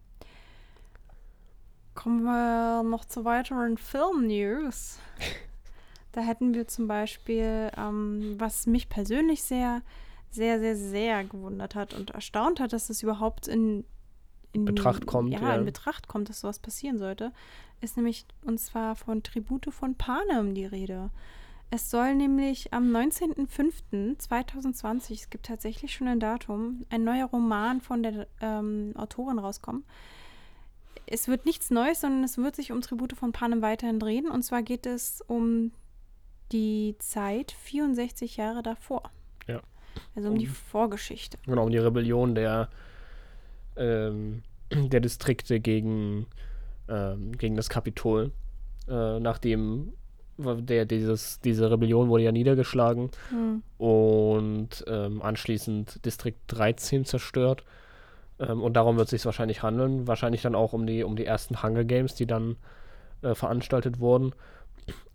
Kommen 1.93 2.24
wir 2.24 2.84
noch 2.84 3.05
zu 3.05 3.24
weiteren 3.25 3.77
Film-News. 3.77 5.00
da 6.12 6.22
hätten 6.22 6.53
wir 6.53 6.67
zum 6.67 6.88
Beispiel, 6.88 7.72
ähm, 7.77 8.36
was 8.38 8.67
mich 8.67 8.89
persönlich 8.89 9.43
sehr, 9.43 9.81
sehr, 10.32 10.60
sehr, 10.60 10.75
sehr 10.75 11.24
gewundert 11.24 11.75
hat 11.75 11.94
und 11.94 12.12
erstaunt 12.12 12.60
hat, 12.60 12.74
dass 12.74 12.89
es 12.89 13.03
überhaupt 13.03 13.48
in, 13.48 13.86
in 14.51 14.65
Betracht 14.65 15.05
kommt, 15.05 15.32
Ja, 15.34 15.41
ja. 15.41 15.55
in 15.55 15.65
Betracht 15.65 16.08
kommt, 16.08 16.29
dass 16.29 16.41
sowas 16.41 16.60
passieren 16.60 16.98
sollte, 16.98 17.32
ist 17.82 17.98
nämlich, 17.98 18.25
und 18.44 18.60
zwar 18.60 18.96
von 18.96 19.22
Tribute 19.24 19.67
von 19.72 19.96
Panem 19.96 20.55
die 20.55 20.65
Rede. 20.65 21.10
Es 21.72 21.89
soll 21.89 22.15
nämlich 22.15 22.74
am 22.74 22.96
19.05.2020, 22.96 25.13
es 25.13 25.29
gibt 25.29 25.48
tatsächlich 25.48 25.94
schon 25.94 26.08
ein 26.08 26.20
Datum, 26.20 26.86
ein 26.89 27.03
neuer 27.03 27.25
Roman 27.25 27.82
von 27.82 28.03
der 28.03 28.27
ähm, 28.39 28.94
Autorin 28.96 29.39
rauskommen. 29.39 29.84
Es 31.08 31.27
wird 31.27 31.46
nichts 31.46 31.72
Neues, 31.72 32.01
sondern 32.01 32.24
es 32.24 32.38
wird 32.38 32.55
sich 32.55 32.72
um 32.72 32.82
Tribute 32.82 33.13
von 33.13 33.32
Panem 33.32 33.62
weiterhin 33.62 34.00
drehen. 34.00 34.29
Und 34.29 34.44
zwar 34.44 34.63
geht 34.63 34.86
es 34.86 35.22
um 35.27 35.72
die 36.51 36.96
Zeit 37.00 37.51
64 37.51 38.38
Jahre 38.38 38.63
davor. 38.63 39.12
Also 40.15 40.29
um 40.29 40.37
die 40.37 40.47
Um- 40.47 40.53
Vorgeschichte. 40.53 41.37
genau, 41.45 41.63
um 41.65 41.71
die 41.71 41.77
Rebellion 41.77 42.35
der, 42.35 42.69
ähm, 43.77 44.43
der 44.71 44.99
Distrikte 44.99 45.59
gegen, 45.59 46.27
ähm, 46.89 47.37
gegen 47.37 47.55
das 47.55 47.69
Kapitol. 47.69 48.31
Äh, 48.87 49.19
nachdem 49.19 49.93
der, 50.37 50.85
dieses, 50.85 51.39
diese 51.39 51.71
Rebellion 51.71 52.09
wurde 52.09 52.23
ja 52.23 52.31
niedergeschlagen 52.33 53.09
Hm. 53.29 53.63
und 53.77 54.83
ähm, 54.85 55.21
anschließend 55.21 56.05
Distrikt 56.05 56.39
13 56.47 57.05
zerstört. 57.05 57.63
Ähm, 58.39 58.61
und 58.61 58.73
darum 58.73 58.97
wird 58.97 59.05
es 59.05 59.11
sich 59.11 59.25
wahrscheinlich 59.25 59.63
handeln. 59.63 60.07
Wahrscheinlich 60.07 60.41
dann 60.41 60.53
auch 60.55 60.73
um 60.73 60.85
die, 60.85 61.03
um 61.05 61.15
die 61.15 61.25
ersten 61.25 61.63
Hunger 61.63 61.85
Games, 61.85 62.15
die 62.15 62.27
dann 62.27 62.57
äh, 63.21 63.33
veranstaltet 63.33 63.99
wurden. 64.01 64.33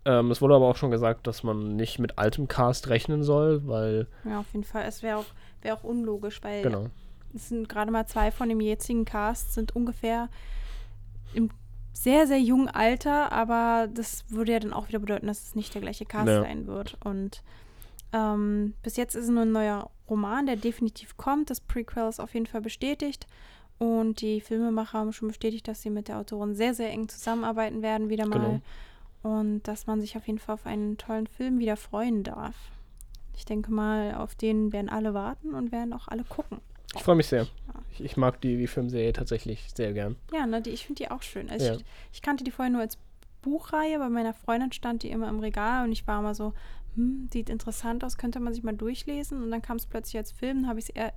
Ähm, 0.05 0.31
es 0.31 0.41
wurde 0.41 0.55
aber 0.55 0.67
auch 0.67 0.75
schon 0.77 0.91
gesagt, 0.91 1.27
dass 1.27 1.43
man 1.43 1.75
nicht 1.75 1.99
mit 1.99 2.17
altem 2.17 2.47
Cast 2.47 2.89
rechnen 2.89 3.23
soll, 3.23 3.67
weil, 3.67 4.07
Ja, 4.23 4.39
auf 4.39 4.51
jeden 4.53 4.63
Fall. 4.63 4.85
Es 4.87 5.03
wäre 5.03 5.17
auch, 5.17 5.25
wär 5.61 5.75
auch 5.75 5.83
unlogisch, 5.83 6.41
weil 6.43 6.63
genau, 6.63 6.87
es 7.35 7.49
sind 7.49 7.69
gerade 7.69 7.91
mal 7.91 8.07
zwei 8.07 8.31
von 8.31 8.49
dem 8.49 8.59
jetzigen 8.61 9.05
Cast, 9.05 9.53
sind 9.53 9.75
ungefähr 9.75 10.29
im 11.33 11.49
sehr, 11.93 12.25
sehr 12.25 12.39
jungen 12.39 12.67
Alter, 12.67 13.31
aber 13.31 13.87
das 13.93 14.25
würde 14.29 14.53
ja 14.53 14.59
dann 14.59 14.73
auch 14.73 14.87
wieder 14.87 14.99
bedeuten, 14.99 15.27
dass 15.27 15.43
es 15.43 15.55
nicht 15.55 15.73
der 15.75 15.81
gleiche 15.81 16.05
Cast 16.05 16.27
Ja. 16.29 16.41
sein 16.41 16.65
wird. 16.65 16.97
Und 17.03 17.43
ähm, 18.13 18.73
bis 18.81 18.97
jetzt 18.97 19.15
ist 19.15 19.25
es 19.25 19.29
nur 19.29 19.43
ein 19.43 19.51
neuer 19.51 19.89
Roman, 20.09 20.45
der 20.45 20.55
definitiv 20.55 21.15
kommt. 21.17 21.49
Das 21.49 21.59
Prequel 21.61 22.09
ist 22.09 22.19
auf 22.19 22.33
jeden 22.33 22.47
Fall 22.47 22.61
bestätigt. 22.61 23.27
Und 23.77 24.21
die 24.21 24.41
Filmemacher 24.41 24.99
haben 24.99 25.13
schon 25.13 25.27
bestätigt, 25.29 25.67
dass 25.67 25.81
sie 25.81 25.89
mit 25.89 26.07
der 26.07 26.17
Autorin 26.19 26.55
sehr, 26.55 26.73
sehr 26.73 26.89
eng 26.91 27.07
zusammenarbeiten 27.09 27.81
werden, 27.81 28.09
wieder 28.09 28.27
mal. 28.27 28.39
Genau. 28.39 28.61
Und 29.23 29.63
dass 29.63 29.87
man 29.87 30.01
sich 30.01 30.17
auf 30.17 30.25
jeden 30.27 30.39
Fall 30.39 30.55
auf 30.55 30.65
einen 30.65 30.97
tollen 30.97 31.27
Film 31.27 31.59
wieder 31.59 31.77
freuen 31.77 32.23
darf. 32.23 32.55
Ich 33.35 33.45
denke 33.45 33.71
mal, 33.71 34.15
auf 34.15 34.35
den 34.35 34.73
werden 34.73 34.89
alle 34.89 35.13
warten 35.13 35.53
und 35.53 35.71
werden 35.71 35.93
auch 35.93 36.07
alle 36.07 36.23
gucken. 36.23 36.59
ich 36.95 37.03
freue 37.03 37.15
mich 37.15 37.27
sehr. 37.27 37.47
Ich, 37.91 38.03
ich 38.03 38.17
mag 38.17 38.41
die, 38.41 38.57
die 38.57 38.67
Filmserie 38.67 39.13
tatsächlich 39.13 39.67
sehr 39.75 39.93
gern. 39.93 40.15
Ja, 40.33 40.45
ne, 40.47 40.61
die, 40.61 40.71
ich 40.71 40.85
finde 40.85 41.03
die 41.03 41.11
auch 41.11 41.21
schön. 41.21 41.49
Also 41.49 41.65
Ja. 41.65 41.73
ich, 41.75 41.85
ich 42.13 42.21
kannte 42.21 42.43
die 42.43 42.51
vorher 42.51 42.71
nur 42.71 42.81
als 42.81 42.97
Buchreihe, 43.41 43.97
bei 43.97 44.09
meiner 44.09 44.33
Freundin 44.33 44.71
stand 44.71 45.03
die 45.03 45.09
immer 45.09 45.27
im 45.29 45.39
Regal 45.39 45.85
und 45.85 45.91
ich 45.91 46.05
war 46.07 46.19
immer 46.19 46.35
so, 46.35 46.53
hm, 46.95 47.27
sieht 47.31 47.49
interessant 47.49 48.03
aus, 48.03 48.17
könnte 48.17 48.39
man 48.39 48.53
sich 48.53 48.63
mal 48.63 48.75
durchlesen. 48.75 49.41
Und 49.41 49.51
dann 49.51 49.61
kam 49.61 49.77
es 49.77 49.85
plötzlich 49.85 50.17
als 50.17 50.31
Film, 50.31 50.67
habe 50.67 50.79
ich 50.79 50.89
es 50.89 50.95
eher, 50.95 51.13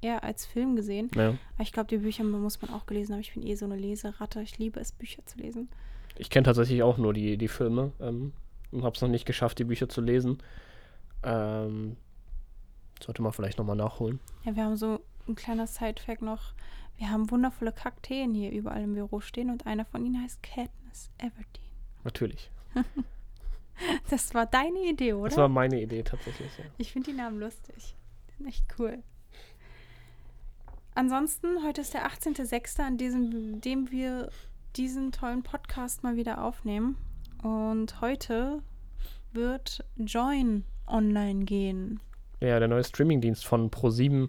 eher 0.00 0.22
als 0.24 0.46
Film 0.46 0.76
gesehen. 0.76 1.10
Ja. 1.14 1.28
Aber 1.30 1.62
ich 1.62 1.72
glaube, 1.72 1.88
die 1.88 1.98
Bücher 1.98 2.24
muss 2.24 2.60
man 2.62 2.72
auch 2.72 2.86
gelesen 2.86 3.14
haben. 3.14 3.20
Ich 3.20 3.34
bin 3.34 3.44
eh 3.44 3.54
so 3.54 3.64
eine 3.64 3.76
Leseratte. 3.76 4.42
Ich 4.42 4.58
liebe 4.58 4.78
es, 4.80 4.92
Bücher 4.92 5.24
zu 5.26 5.38
lesen. 5.38 5.68
Ich 6.16 6.30
kenne 6.30 6.44
tatsächlich 6.44 6.82
auch 6.82 6.98
nur 6.98 7.14
die, 7.14 7.36
die 7.36 7.48
Filme 7.48 7.92
ähm, 8.00 8.32
und 8.72 8.84
habe 8.84 8.94
es 8.94 9.02
noch 9.02 9.08
nicht 9.08 9.26
geschafft, 9.26 9.58
die 9.58 9.64
Bücher 9.64 9.88
zu 9.88 10.00
lesen. 10.00 10.38
Ähm, 11.22 11.96
sollte 13.02 13.22
man 13.22 13.32
vielleicht 13.32 13.58
nochmal 13.58 13.76
nachholen. 13.76 14.20
Ja, 14.44 14.56
wir 14.56 14.64
haben 14.64 14.76
so 14.76 15.00
ein 15.28 15.34
kleiner 15.34 15.66
Side-Fact 15.66 16.22
noch. 16.22 16.54
Wir 16.96 17.10
haben 17.10 17.30
wundervolle 17.30 17.72
Kakteen 17.72 18.34
hier 18.34 18.50
überall 18.50 18.82
im 18.82 18.94
Büro 18.94 19.20
stehen 19.20 19.50
und 19.50 19.66
einer 19.66 19.86
von 19.86 20.04
ihnen 20.04 20.22
heißt 20.22 20.42
Katniss 20.42 21.10
Everdeen. 21.18 21.70
Natürlich. 22.04 22.50
Das 24.10 24.34
war 24.34 24.46
deine 24.46 24.78
Idee, 24.80 25.14
oder? 25.14 25.30
Das 25.30 25.38
war 25.38 25.48
meine 25.48 25.80
Idee 25.80 26.02
tatsächlich. 26.02 26.50
Ja. 26.58 26.64
Ich 26.78 26.92
finde 26.92 27.12
die 27.12 27.16
Namen 27.16 27.40
lustig. 27.40 27.96
Die 28.28 28.36
sind 28.36 28.46
echt 28.46 28.66
cool. 28.78 29.02
Ansonsten, 30.94 31.64
heute 31.64 31.80
ist 31.80 31.94
der 31.94 32.06
18.06., 32.06 32.82
an 32.82 32.98
diesem, 32.98 33.60
dem 33.60 33.90
wir 33.90 34.30
diesen 34.76 35.12
tollen 35.12 35.42
Podcast 35.42 36.02
mal 36.02 36.16
wieder 36.16 36.44
aufnehmen. 36.44 36.96
Und 37.42 38.00
heute 38.00 38.62
wird 39.32 39.84
Join 39.96 40.64
online 40.86 41.44
gehen. 41.44 42.00
Ja, 42.40 42.58
der 42.58 42.68
neue 42.68 42.84
Streamingdienst 42.84 43.44
von 43.44 43.70
Pro7 43.70 44.28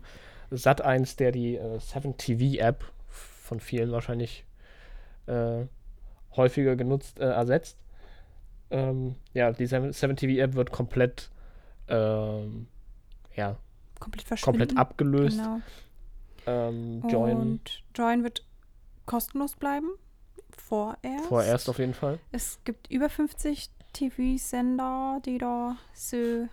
Sat1, 0.52 1.18
der 1.18 1.32
die 1.32 1.56
äh, 1.56 1.78
7TV-App 1.78 2.84
von 3.08 3.60
vielen 3.60 3.92
wahrscheinlich 3.92 4.46
äh, 5.28 5.66
häufiger 6.36 6.76
genutzt, 6.76 7.20
äh, 7.20 7.26
ersetzt. 7.26 7.78
Ähm, 8.70 9.16
ja, 9.34 9.52
die 9.52 9.68
7TV-App 9.68 10.56
wird 10.56 10.72
komplett, 10.72 11.30
ähm, 11.88 12.68
ja, 13.36 13.58
Komplett 14.00 14.42
komplett 14.42 14.78
abgelöst. 14.78 15.38
Genau. 15.38 15.62
Ähm, 16.48 17.04
Join 17.08 17.38
Und 17.38 17.84
Join 17.94 18.24
wird 18.24 18.44
kostenlos 19.06 19.56
bleiben. 19.56 19.90
Vorerst. 20.72 21.26
vorerst 21.28 21.68
auf 21.68 21.80
jeden 21.80 21.94
Fall. 21.94 22.18
Es 22.32 22.58
gibt 22.64 22.90
über 22.90 23.10
50 23.10 23.70
TV-Sender, 23.92 25.20
die 25.26 25.38
da 25.38 25.76
so 25.94 26.48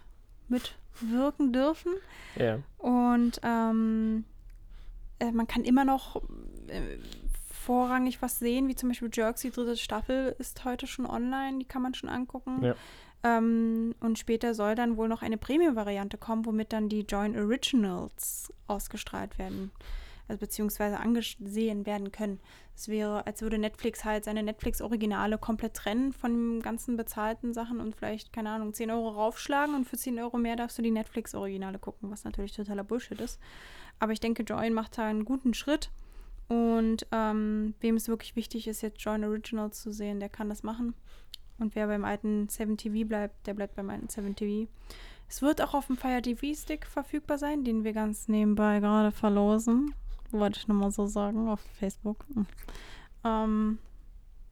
mitwirken 0.48 1.52
dürfen. 1.52 1.92
Ja, 2.34 2.58
Und 2.78 3.40
ähm, 3.44 4.24
äh, 5.20 5.30
man 5.30 5.46
kann 5.46 5.62
immer 5.62 5.84
noch 5.84 6.16
äh, 6.66 6.98
vorrangig 7.48 8.20
was 8.20 8.40
sehen, 8.40 8.66
wie 8.66 8.74
zum 8.74 8.88
Beispiel 8.88 9.08
Jerks, 9.12 9.42
die 9.42 9.52
dritte 9.52 9.76
Staffel 9.76 10.34
ist 10.40 10.64
heute 10.64 10.88
schon 10.88 11.06
online, 11.06 11.60
die 11.60 11.66
kann 11.66 11.82
man 11.82 11.94
schon 11.94 12.08
angucken. 12.08 12.64
Ja. 12.64 12.74
Ähm, 13.22 13.94
und 14.00 14.18
später 14.18 14.52
soll 14.52 14.74
dann 14.74 14.96
wohl 14.96 15.06
noch 15.06 15.22
eine 15.22 15.38
Premium-Variante 15.38 16.18
kommen, 16.18 16.44
womit 16.44 16.72
dann 16.72 16.88
die 16.88 17.02
Join 17.02 17.38
Originals 17.38 18.52
ausgestrahlt 18.66 19.38
werden. 19.38 19.70
Also 20.28 20.40
beziehungsweise 20.40 21.00
angesehen 21.00 21.86
werden 21.86 22.12
können. 22.12 22.38
Es 22.76 22.88
wäre, 22.88 23.26
als 23.26 23.42
würde 23.42 23.58
Netflix 23.58 24.04
halt 24.04 24.24
seine 24.24 24.42
Netflix-Originale 24.42 25.38
komplett 25.38 25.74
trennen 25.74 26.12
von 26.12 26.32
den 26.32 26.62
ganzen 26.62 26.96
bezahlten 26.96 27.54
Sachen 27.54 27.80
und 27.80 27.96
vielleicht, 27.96 28.32
keine 28.32 28.50
Ahnung, 28.50 28.74
10 28.74 28.90
Euro 28.90 29.08
raufschlagen 29.08 29.74
und 29.74 29.86
für 29.86 29.96
10 29.96 30.18
Euro 30.20 30.36
mehr 30.36 30.54
darfst 30.54 30.78
du 30.78 30.82
die 30.82 30.90
Netflix-Originale 30.90 31.78
gucken, 31.78 32.10
was 32.10 32.24
natürlich 32.24 32.52
totaler 32.52 32.84
Bullshit 32.84 33.20
ist. 33.20 33.40
Aber 33.98 34.12
ich 34.12 34.20
denke, 34.20 34.42
Join 34.42 34.74
macht 34.74 34.98
da 34.98 35.06
einen 35.06 35.24
guten 35.24 35.54
Schritt. 35.54 35.90
Und 36.48 37.06
ähm, 37.12 37.74
wem 37.80 37.96
es 37.96 38.08
wirklich 38.08 38.34
wichtig 38.34 38.68
ist, 38.68 38.80
jetzt 38.82 39.02
Join 39.02 39.24
Originals 39.24 39.82
zu 39.82 39.92
sehen, 39.92 40.18
der 40.18 40.30
kann 40.30 40.48
das 40.48 40.62
machen. 40.62 40.94
Und 41.58 41.74
wer 41.74 41.88
beim 41.88 42.04
alten 42.04 42.46
7TV 42.46 43.06
bleibt, 43.06 43.46
der 43.46 43.54
bleibt 43.54 43.74
beim 43.74 43.90
alten 43.90 44.06
7TV. 44.06 44.68
Es 45.28 45.42
wird 45.42 45.60
auch 45.60 45.74
auf 45.74 45.88
dem 45.88 45.96
Fire 45.96 46.22
TV 46.22 46.54
Stick 46.54 46.86
verfügbar 46.86 47.36
sein, 47.36 47.64
den 47.64 47.84
wir 47.84 47.92
ganz 47.92 48.28
nebenbei 48.28 48.80
gerade 48.80 49.10
verlosen. 49.10 49.94
Wollte 50.30 50.58
ich 50.60 50.68
nochmal 50.68 50.90
so 50.90 51.06
sagen 51.06 51.48
auf 51.48 51.60
Facebook. 51.78 52.26
Ähm, 53.24 53.78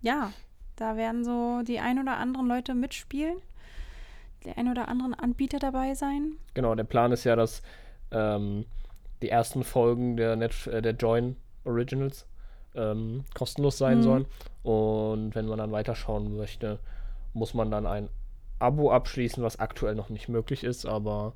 ja, 0.03 0.33
da 0.77 0.97
werden 0.97 1.25
so 1.25 1.63
die 1.63 1.81
ein 1.81 1.99
oder 1.99 2.17
anderen 2.17 2.47
Leute 2.47 2.75
mitspielen. 2.75 3.37
Die 4.45 4.53
ein 4.53 4.71
oder 4.71 4.89
anderen 4.89 5.15
Anbieter 5.15 5.59
dabei 5.59 5.95
sein. 5.95 6.33
genau. 6.55 6.75
Der 6.75 6.85
Plan 6.85 7.13
ist 7.13 7.25
ja, 7.25 7.37
dass 7.37 7.63
ähm, 8.11 8.65
die 9.23 9.29
ersten 9.29 9.65
Folgen 9.65 10.17
der, 10.17 10.37
Net 10.37 10.67
äh, 10.67 10.83
der 10.83 10.93
Join 10.93 11.37
Originals 11.65 12.27
ähm, 12.75 13.25
kostenlos 13.35 13.79
sein 13.79 13.99
mhm. 13.99 14.03
sollen. 14.03 14.27
Und 14.63 15.35
wenn 15.35 15.47
man 15.47 15.59
dann 15.59 15.73
weiterschauen 15.73 16.37
möchte, 16.37 16.79
muss 17.33 17.55
man 17.55 17.71
dann 17.71 17.87
ein 17.87 18.09
Abo 18.59 18.91
abschließen, 18.91 19.43
was 19.43 19.59
aktuell 19.59 19.95
noch 19.95 20.09
nicht 20.09 20.29
möglich 20.29 20.65
ist, 20.65 20.87
aber 20.87 21.35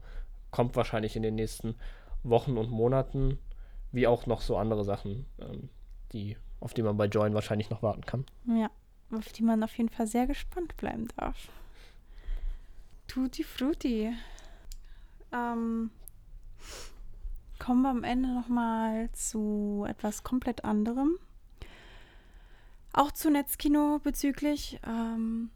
kommt 0.50 0.76
wahrscheinlich 0.76 1.16
in 1.16 1.23
den 1.23 1.35
nächsten 1.35 1.75
Wochen 2.23 2.56
und 2.56 2.70
Monaten, 2.70 3.38
wie 3.92 4.06
auch 4.06 4.26
noch 4.26 4.40
so 4.40 4.56
andere 4.56 4.85
Sachen, 4.85 5.26
ähm, 5.38 5.68
die, 6.12 6.37
auf 6.61 6.75
die 6.75 6.82
man 6.82 6.97
bei 6.97 7.06
Join 7.06 7.35
wahrscheinlich 7.35 7.70
noch 7.70 7.82
warten 7.82 8.02
kann. 8.02 8.25
Ja, 8.47 8.70
auf 9.12 9.32
die 9.32 9.42
man 9.42 9.62
auf 9.62 9.76
jeden 9.76 9.90
Fall 9.90 10.06
sehr 10.06 10.26
gespannt 10.26 10.76
bleiben 10.76 11.09
darf. 11.16 11.49
Tutti 13.06 13.42
Frutti. 13.42 14.12
Ähm, 15.32 15.90
kommen 17.59 17.82
wir 17.82 17.90
am 17.90 18.04
Ende 18.04 18.32
nochmal 18.32 19.11
zu 19.12 19.85
etwas 19.88 20.23
komplett 20.23 20.64
anderem. 20.64 21.18
Auch 22.92 23.12
zu 23.12 23.30
Netzkino 23.30 24.00
bezüglich. 24.02 24.80
Ähm, 24.87 25.50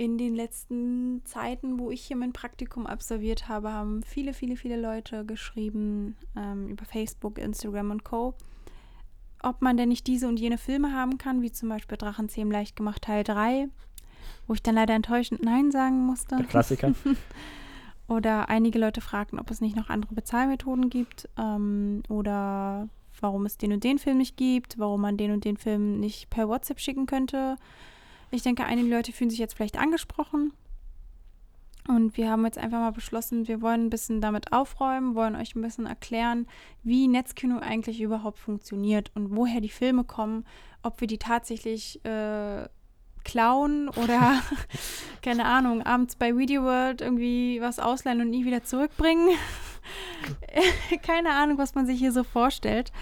in 0.00 0.16
den 0.16 0.34
letzten 0.34 1.20
Zeiten, 1.26 1.78
wo 1.78 1.90
ich 1.90 2.00
hier 2.00 2.16
mein 2.16 2.32
Praktikum 2.32 2.86
absolviert 2.86 3.50
habe, 3.50 3.70
haben 3.70 4.02
viele, 4.02 4.32
viele, 4.32 4.56
viele 4.56 4.80
Leute 4.80 5.26
geschrieben 5.26 6.16
ähm, 6.34 6.68
über 6.68 6.86
Facebook, 6.86 7.38
Instagram 7.38 7.90
und 7.90 8.02
Co., 8.02 8.32
ob 9.42 9.60
man 9.60 9.76
denn 9.76 9.90
nicht 9.90 10.06
diese 10.06 10.26
und 10.26 10.40
jene 10.40 10.56
Filme 10.56 10.94
haben 10.94 11.18
kann, 11.18 11.42
wie 11.42 11.52
zum 11.52 11.68
Beispiel 11.68 11.98
Drachenzähmen 11.98 12.50
leicht 12.50 12.76
gemacht 12.76 13.02
Teil 13.02 13.24
3, 13.24 13.68
wo 14.46 14.54
ich 14.54 14.62
dann 14.62 14.74
leider 14.74 14.94
enttäuschend 14.94 15.42
Nein 15.42 15.70
sagen 15.70 16.06
musste. 16.06 16.34
Der 16.36 16.46
Klassiker. 16.46 16.94
oder 18.08 18.48
einige 18.48 18.78
Leute 18.78 19.02
fragten, 19.02 19.38
ob 19.38 19.50
es 19.50 19.60
nicht 19.60 19.76
noch 19.76 19.90
andere 19.90 20.14
Bezahlmethoden 20.14 20.88
gibt 20.88 21.28
ähm, 21.38 22.04
oder 22.08 22.88
warum 23.20 23.44
es 23.44 23.58
den 23.58 23.74
und 23.74 23.84
den 23.84 23.98
Film 23.98 24.16
nicht 24.16 24.38
gibt, 24.38 24.78
warum 24.78 25.02
man 25.02 25.18
den 25.18 25.30
und 25.30 25.44
den 25.44 25.58
Film 25.58 26.00
nicht 26.00 26.30
per 26.30 26.48
WhatsApp 26.48 26.80
schicken 26.80 27.04
könnte 27.04 27.58
ich 28.30 28.42
denke, 28.42 28.64
einige 28.64 28.88
Leute 28.88 29.12
fühlen 29.12 29.30
sich 29.30 29.38
jetzt 29.38 29.54
vielleicht 29.54 29.78
angesprochen. 29.78 30.52
Und 31.88 32.16
wir 32.16 32.30
haben 32.30 32.44
jetzt 32.44 32.58
einfach 32.58 32.78
mal 32.78 32.92
beschlossen, 32.92 33.48
wir 33.48 33.62
wollen 33.62 33.86
ein 33.86 33.90
bisschen 33.90 34.20
damit 34.20 34.52
aufräumen, 34.52 35.14
wollen 35.14 35.34
euch 35.34 35.54
ein 35.56 35.62
bisschen 35.62 35.86
erklären, 35.86 36.46
wie 36.82 37.08
Netzkino 37.08 37.58
eigentlich 37.58 38.00
überhaupt 38.00 38.38
funktioniert 38.38 39.10
und 39.14 39.34
woher 39.34 39.60
die 39.60 39.70
Filme 39.70 40.04
kommen, 40.04 40.44
ob 40.82 41.00
wir 41.00 41.08
die 41.08 41.18
tatsächlich 41.18 42.04
äh, 42.04 42.68
klauen 43.24 43.88
oder, 43.88 44.40
keine 45.22 45.46
Ahnung, 45.46 45.82
abends 45.82 46.16
bei 46.16 46.36
Video 46.36 46.62
World 46.62 47.00
irgendwie 47.00 47.60
was 47.60 47.78
ausleihen 47.78 48.20
und 48.20 48.30
nie 48.30 48.44
wieder 48.44 48.62
zurückbringen. 48.62 49.30
keine 51.02 51.30
Ahnung, 51.30 51.58
was 51.58 51.74
man 51.74 51.86
sich 51.86 51.98
hier 51.98 52.12
so 52.12 52.24
vorstellt. 52.24 52.92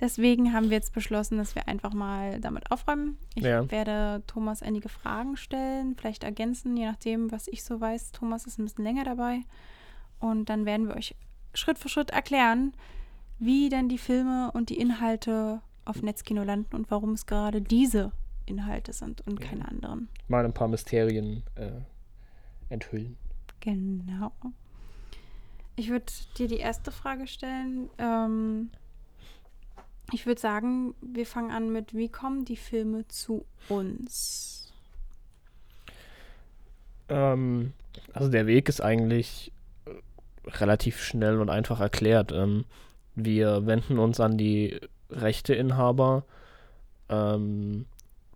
Deswegen 0.00 0.54
haben 0.54 0.70
wir 0.70 0.78
jetzt 0.78 0.94
beschlossen, 0.94 1.36
dass 1.36 1.54
wir 1.54 1.68
einfach 1.68 1.92
mal 1.92 2.40
damit 2.40 2.70
aufräumen. 2.70 3.18
Ich 3.34 3.44
ja. 3.44 3.70
werde 3.70 4.22
Thomas 4.26 4.62
einige 4.62 4.88
Fragen 4.88 5.36
stellen, 5.36 5.94
vielleicht 5.94 6.24
ergänzen, 6.24 6.76
je 6.76 6.86
nachdem, 6.86 7.30
was 7.30 7.48
ich 7.48 7.62
so 7.62 7.80
weiß. 7.80 8.12
Thomas 8.12 8.46
ist 8.46 8.58
ein 8.58 8.64
bisschen 8.64 8.84
länger 8.84 9.04
dabei. 9.04 9.40
Und 10.18 10.48
dann 10.48 10.64
werden 10.64 10.88
wir 10.88 10.96
euch 10.96 11.14
Schritt 11.52 11.78
für 11.78 11.88
Schritt 11.90 12.10
erklären, 12.10 12.72
wie 13.38 13.68
denn 13.68 13.88
die 13.88 13.98
Filme 13.98 14.50
und 14.52 14.70
die 14.70 14.78
Inhalte 14.78 15.60
auf 15.84 16.02
Netzkino 16.02 16.44
landen 16.44 16.76
und 16.76 16.90
warum 16.90 17.12
es 17.12 17.26
gerade 17.26 17.60
diese 17.60 18.12
Inhalte 18.46 18.92
sind 18.92 19.20
und 19.26 19.40
ja. 19.40 19.48
keine 19.48 19.68
anderen. 19.68 20.08
Mal 20.28 20.44
ein 20.44 20.54
paar 20.54 20.68
Mysterien 20.68 21.42
äh, 21.56 21.70
enthüllen. 22.68 23.16
Genau. 23.60 24.32
Ich 25.76 25.90
würde 25.90 26.06
dir 26.38 26.48
die 26.48 26.58
erste 26.58 26.90
Frage 26.90 27.26
stellen. 27.26 27.90
Ähm, 27.98 28.70
ich 30.12 30.26
würde 30.26 30.40
sagen, 30.40 30.94
wir 31.00 31.26
fangen 31.26 31.50
an 31.50 31.72
mit, 31.72 31.94
wie 31.94 32.08
kommen 32.08 32.44
die 32.44 32.56
Filme 32.56 33.06
zu 33.08 33.44
uns? 33.68 34.72
Ähm, 37.08 37.72
also 38.12 38.30
der 38.30 38.46
Weg 38.46 38.68
ist 38.68 38.80
eigentlich 38.80 39.52
äh, 39.86 39.90
relativ 40.48 41.00
schnell 41.02 41.40
und 41.40 41.50
einfach 41.50 41.80
erklärt. 41.80 42.32
Ähm, 42.32 42.64
wir 43.14 43.66
wenden 43.66 43.98
uns 43.98 44.20
an 44.20 44.38
die 44.38 44.80
Rechteinhaber, 45.10 46.24
ähm, 47.08 47.86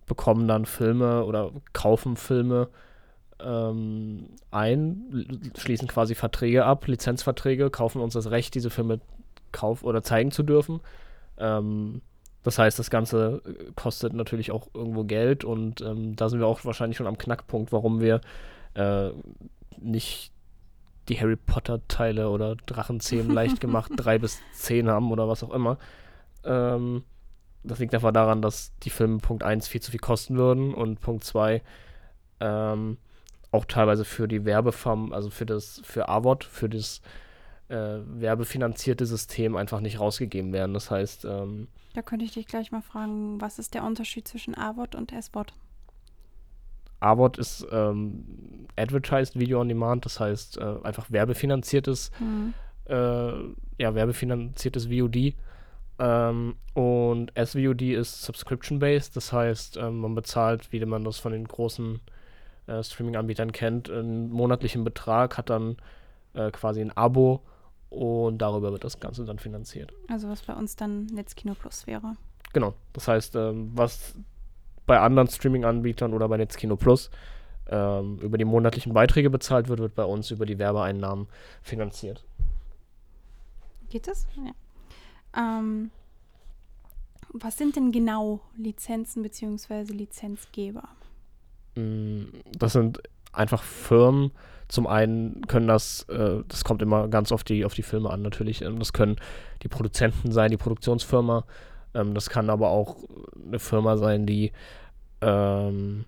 bekommen 0.05 0.47
dann 0.47 0.65
Filme 0.65 1.25
oder 1.25 1.51
kaufen 1.73 2.15
Filme 2.15 2.69
ähm, 3.39 4.27
ein, 4.51 5.51
schließen 5.57 5.87
quasi 5.87 6.15
Verträge 6.15 6.65
ab, 6.65 6.87
Lizenzverträge, 6.87 7.69
kaufen 7.69 8.01
uns 8.01 8.13
das 8.13 8.29
Recht, 8.29 8.55
diese 8.55 8.69
Filme 8.69 8.99
kauf 9.51 9.83
oder 9.83 10.03
zeigen 10.03 10.31
zu 10.31 10.43
dürfen 10.43 10.81
ähm, 11.37 12.01
das 12.43 12.59
heißt, 12.59 12.77
das 12.77 12.89
Ganze 12.89 13.41
äh, 13.45 13.71
kostet 13.75 14.13
natürlich 14.13 14.51
auch 14.51 14.67
irgendwo 14.73 15.03
Geld 15.03 15.43
und 15.43 15.81
ähm, 15.81 16.15
da 16.15 16.29
sind 16.29 16.39
wir 16.39 16.47
auch 16.47 16.63
wahrscheinlich 16.63 16.97
schon 16.97 17.07
am 17.07 17.17
Knackpunkt, 17.17 17.71
warum 17.71 17.99
wir 18.01 18.21
äh, 18.75 19.09
nicht 19.79 20.31
die 21.09 21.19
Harry 21.19 21.35
Potter-Teile 21.35 22.29
oder 22.29 22.55
Drachenzähmen 22.55 23.31
leicht 23.33 23.59
gemacht 23.59 23.91
drei 23.95 24.17
bis 24.17 24.39
zehn 24.53 24.89
haben 24.89 25.11
oder 25.11 25.27
was 25.27 25.43
auch 25.43 25.53
immer. 25.53 25.77
Ähm, 26.43 27.03
das 27.63 27.79
liegt 27.79 27.95
einfach 27.95 28.11
daran, 28.11 28.41
dass 28.41 28.77
die 28.83 28.91
Filme 28.91 29.17
Punkt 29.17 29.43
1 29.43 29.67
viel 29.67 29.81
zu 29.81 29.91
viel 29.91 29.99
kosten 29.99 30.37
würden 30.37 30.73
und 30.73 31.01
Punkt 31.01 31.23
2 31.23 31.61
ähm, 32.41 32.97
auch 33.51 33.65
teilweise 33.65 34.05
für 34.05 34.27
die 34.27 34.45
Werbefarm, 34.45 35.13
also 35.13 35.29
für 35.29 35.45
das, 35.45 35.81
für 35.83 36.09
AVOD, 36.09 36.43
für 36.43 36.69
das 36.69 37.01
äh, 37.69 37.99
werbefinanzierte 38.05 39.05
System 39.05 39.55
einfach 39.55 39.79
nicht 39.79 39.99
rausgegeben 39.99 40.53
werden. 40.53 40.73
Das 40.73 40.91
heißt. 40.91 41.25
Ähm, 41.25 41.67
da 41.93 42.01
könnte 42.01 42.25
ich 42.25 42.33
dich 42.33 42.45
gleich 42.47 42.71
mal 42.71 42.81
fragen, 42.81 43.39
was 43.39 43.57
ist 43.57 43.73
der 43.73 43.83
Unterschied 43.83 44.27
zwischen 44.27 44.55
AVOD 44.55 44.95
und 44.95 45.11
SVOD? 45.11 45.53
AVOD 46.99 47.37
ist 47.37 47.65
ähm, 47.71 48.67
Advertised 48.75 49.39
Video 49.39 49.61
on 49.61 49.67
Demand, 49.67 50.05
das 50.05 50.19
heißt 50.19 50.57
äh, 50.57 50.75
einfach 50.83 51.11
werbefinanziertes, 51.11 52.11
mhm. 52.19 52.53
äh, 52.85 52.93
ja, 53.77 53.95
werbefinanziertes 53.95 54.87
VOD. 54.87 55.35
Ähm, 55.97 56.55
und 56.73 57.31
SVOD 57.41 57.81
ist 57.93 58.23
Subscription-based, 58.23 59.15
das 59.15 59.31
heißt, 59.31 59.77
ähm, 59.77 59.99
man 59.99 60.15
bezahlt, 60.15 60.71
wie 60.71 60.83
man 60.85 61.03
das 61.03 61.19
von 61.19 61.31
den 61.31 61.47
großen 61.47 62.01
äh, 62.67 62.83
Streaming-Anbietern 62.83 63.51
kennt, 63.51 63.89
einen 63.89 64.29
monatlichen 64.29 64.83
Betrag, 64.83 65.37
hat 65.37 65.49
dann 65.49 65.77
äh, 66.33 66.51
quasi 66.51 66.81
ein 66.81 66.95
Abo 66.95 67.41
und 67.95 68.39
darüber 68.39 68.71
wird 68.71 68.83
das 68.83 68.99
Ganze 68.99 69.23
dann 69.25 69.39
finanziert. 69.39 69.93
Also 70.09 70.29
was 70.29 70.41
bei 70.41 70.53
uns 70.53 70.75
dann 70.75 71.05
Netzkino 71.05 71.55
Plus 71.55 71.87
wäre. 71.87 72.17
Genau. 72.53 72.73
Das 72.93 73.07
heißt, 73.07 73.35
ähm, 73.35 73.71
was 73.73 74.15
bei 74.85 74.99
anderen 74.99 75.27
Streaming-Anbietern 75.27 76.13
oder 76.13 76.27
bei 76.27 76.37
Netzkino 76.37 76.75
Plus 76.75 77.09
ähm, 77.67 78.19
über 78.19 78.37
die 78.37 78.45
monatlichen 78.45 78.93
Beiträge 78.93 79.29
bezahlt 79.29 79.69
wird, 79.69 79.79
wird 79.79 79.95
bei 79.95 80.03
uns 80.03 80.29
über 80.31 80.45
die 80.45 80.59
Werbeeinnahmen 80.59 81.27
finanziert. 81.61 82.25
Geht 83.89 84.07
das? 84.07 84.27
Ja. 84.35 85.61
Ähm, 85.63 85.91
was 87.31 87.57
sind 87.57 87.75
denn 87.75 87.91
genau 87.91 88.41
Lizenzen 88.57 89.23
bzw. 89.23 89.83
Lizenzgeber? 89.93 90.87
Mm, 91.75 92.25
das 92.57 92.73
sind 92.73 93.01
einfach 93.31 93.63
Firmen, 93.63 94.31
zum 94.67 94.87
einen 94.87 95.45
können 95.47 95.67
das, 95.67 96.03
äh, 96.09 96.43
das 96.47 96.63
kommt 96.63 96.81
immer 96.81 97.07
ganz 97.07 97.31
auf 97.31 97.43
die, 97.43 97.65
auf 97.65 97.73
die 97.73 97.83
Filme 97.83 98.09
an 98.09 98.21
natürlich, 98.21 98.61
ähm, 98.61 98.79
das 98.79 98.93
können 98.93 99.17
die 99.63 99.67
Produzenten 99.67 100.31
sein, 100.31 100.51
die 100.51 100.57
Produktionsfirma, 100.57 101.45
ähm, 101.93 102.13
das 102.13 102.29
kann 102.29 102.49
aber 102.49 102.69
auch 102.69 102.97
eine 103.45 103.59
Firma 103.59 103.97
sein, 103.97 104.25
die 104.25 104.51
ähm, 105.21 106.05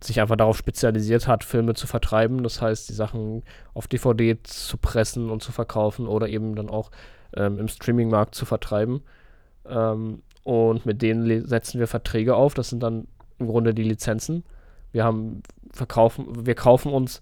sich 0.00 0.20
einfach 0.20 0.36
darauf 0.36 0.56
spezialisiert 0.56 1.28
hat, 1.28 1.44
Filme 1.44 1.74
zu 1.74 1.86
vertreiben, 1.86 2.42
das 2.42 2.60
heißt, 2.60 2.88
die 2.88 2.94
Sachen 2.94 3.42
auf 3.74 3.86
DVD 3.86 4.42
zu 4.42 4.76
pressen 4.78 5.30
und 5.30 5.42
zu 5.42 5.52
verkaufen 5.52 6.06
oder 6.06 6.28
eben 6.28 6.54
dann 6.56 6.68
auch 6.68 6.90
ähm, 7.36 7.58
im 7.58 7.68
Streamingmarkt 7.68 8.34
zu 8.34 8.44
vertreiben. 8.44 9.02
Ähm, 9.66 10.22
und 10.44 10.86
mit 10.86 11.02
denen 11.02 11.46
setzen 11.46 11.78
wir 11.78 11.86
Verträge 11.86 12.34
auf, 12.34 12.54
das 12.54 12.70
sind 12.70 12.82
dann 12.82 13.06
im 13.38 13.46
Grunde 13.46 13.74
die 13.74 13.84
Lizenzen. 13.84 14.44
Wir 14.90 15.04
haben 15.04 15.42
verkaufen, 15.72 16.46
wir 16.46 16.54
kaufen 16.54 16.92
uns 16.92 17.20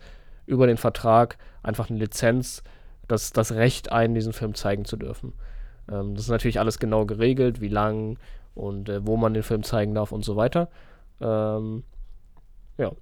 über 0.50 0.66
den 0.66 0.76
Vertrag 0.76 1.38
einfach 1.62 1.88
eine 1.88 1.98
Lizenz, 1.98 2.62
das, 3.08 3.32
das 3.32 3.52
Recht 3.52 3.92
ein, 3.92 4.14
diesen 4.14 4.32
Film 4.32 4.54
zeigen 4.54 4.84
zu 4.84 4.96
dürfen. 4.96 5.32
Ähm, 5.90 6.14
das 6.14 6.24
ist 6.24 6.30
natürlich 6.30 6.58
alles 6.60 6.78
genau 6.78 7.06
geregelt, 7.06 7.60
wie 7.60 7.68
lang 7.68 8.18
und 8.54 8.88
äh, 8.88 9.06
wo 9.06 9.16
man 9.16 9.32
den 9.32 9.42
Film 9.42 9.62
zeigen 9.62 9.94
darf 9.94 10.12
und 10.12 10.24
so 10.24 10.36
weiter. 10.36 10.68
Ähm, 11.20 11.84
ja. 12.78 12.92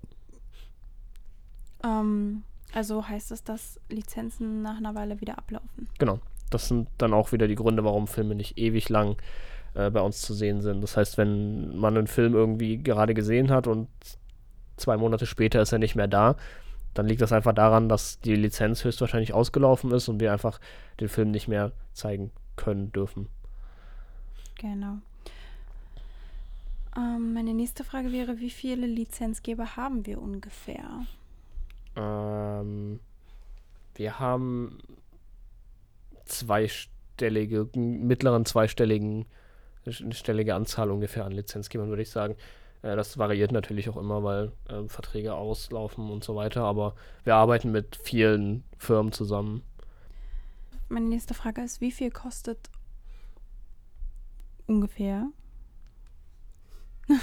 Ähm, 1.85 2.43
also 2.73 3.09
heißt 3.09 3.33
es, 3.33 3.45
dass 3.45 3.81
Lizenzen 3.89 4.63
nach 4.63 4.77
einer 4.77 4.95
Weile 4.95 5.21
wieder 5.21 5.39
ablaufen? 5.39 5.89
Genau. 5.99 6.21
Das 6.51 6.69
sind 6.69 6.89
dann 6.97 7.13
auch 7.13 7.33
wieder 7.33 7.47
die 7.47 7.57
Gründe, 7.57 7.85
warum 7.85 8.07
Filme 8.07 8.35
nicht 8.35 8.57
ewig 8.57 8.89
lang 8.89 9.17
äh, 9.75 9.91
bei 9.91 10.01
uns 10.01 10.23
zu 10.23 10.33
sehen 10.33 10.63
sind. 10.63 10.81
Das 10.81 10.97
heißt, 10.97 11.19
wenn 11.19 11.77
man 11.77 11.97
einen 11.97 12.07
Film 12.07 12.35
irgendwie 12.35 12.79
gerade 12.79 13.13
gesehen 13.13 13.51
hat 13.51 13.67
und 13.67 13.89
zwei 14.77 14.97
Monate 14.97 15.27
später 15.27 15.61
ist 15.61 15.73
er 15.73 15.79
nicht 15.79 15.95
mehr 15.95 16.09
da, 16.09 16.37
dann 16.95 17.07
liegt 17.07 17.21
das 17.21 17.33
einfach 17.33 17.53
daran, 17.53 17.89
dass 17.89 18.21
die 18.21 18.35
Lizenz 18.35 18.85
höchstwahrscheinlich 18.85 19.33
ausgelaufen 19.33 19.93
ist 19.93 20.09
und 20.09 20.21
wir 20.21 20.33
einfach 20.33 20.61
den 21.01 21.09
Film 21.09 21.31
nicht 21.31 21.49
mehr 21.49 21.73
zeigen 21.93 22.31
können, 22.57 22.93
dürfen. 22.93 23.29
Genau. 24.59 24.99
Ähm, 26.97 27.33
meine 27.35 27.55
nächste 27.55 27.85
Frage 27.85 28.13
wäre, 28.13 28.41
wie 28.41 28.51
viele 28.51 28.87
Lizenzgeber 28.87 29.77
haben 29.77 30.07
wir 30.07 30.21
ungefähr? 30.21 31.05
Ähm, 31.97 32.99
wir 33.95 34.19
haben 34.19 34.79
zweistellige, 36.25 37.69
mittleren 37.75 38.45
zweistelligen, 38.45 39.27
eine 39.87 40.15
stellige 40.15 40.55
Anzahl 40.55 40.91
ungefähr 40.91 41.25
an 41.25 41.33
Lizenzgebern, 41.33 41.89
würde 41.89 42.03
ich 42.03 42.11
sagen. 42.11 42.37
Äh, 42.83 42.97
das 42.97 43.19
variiert 43.19 43.53
natürlich 43.53 43.89
auch 43.89 43.97
immer, 43.97 44.23
weil 44.23 44.53
äh, 44.69 44.89
Verträge 44.89 45.35
auslaufen 45.35 46.11
und 46.11 46.25
so 46.25 46.37
weiter, 46.37 46.63
aber 46.63 46.95
wir 47.25 47.35
arbeiten 47.35 47.71
mit 47.73 47.97
vielen 47.97 48.65
Firmen 48.79 49.13
zusammen. 49.13 49.63
Meine 50.89 51.07
nächste 51.07 51.35
Frage 51.35 51.63
ist, 51.63 51.81
wie 51.81 51.91
viel 51.91 52.11
kostet 52.11 52.59
ungefähr 54.67 55.27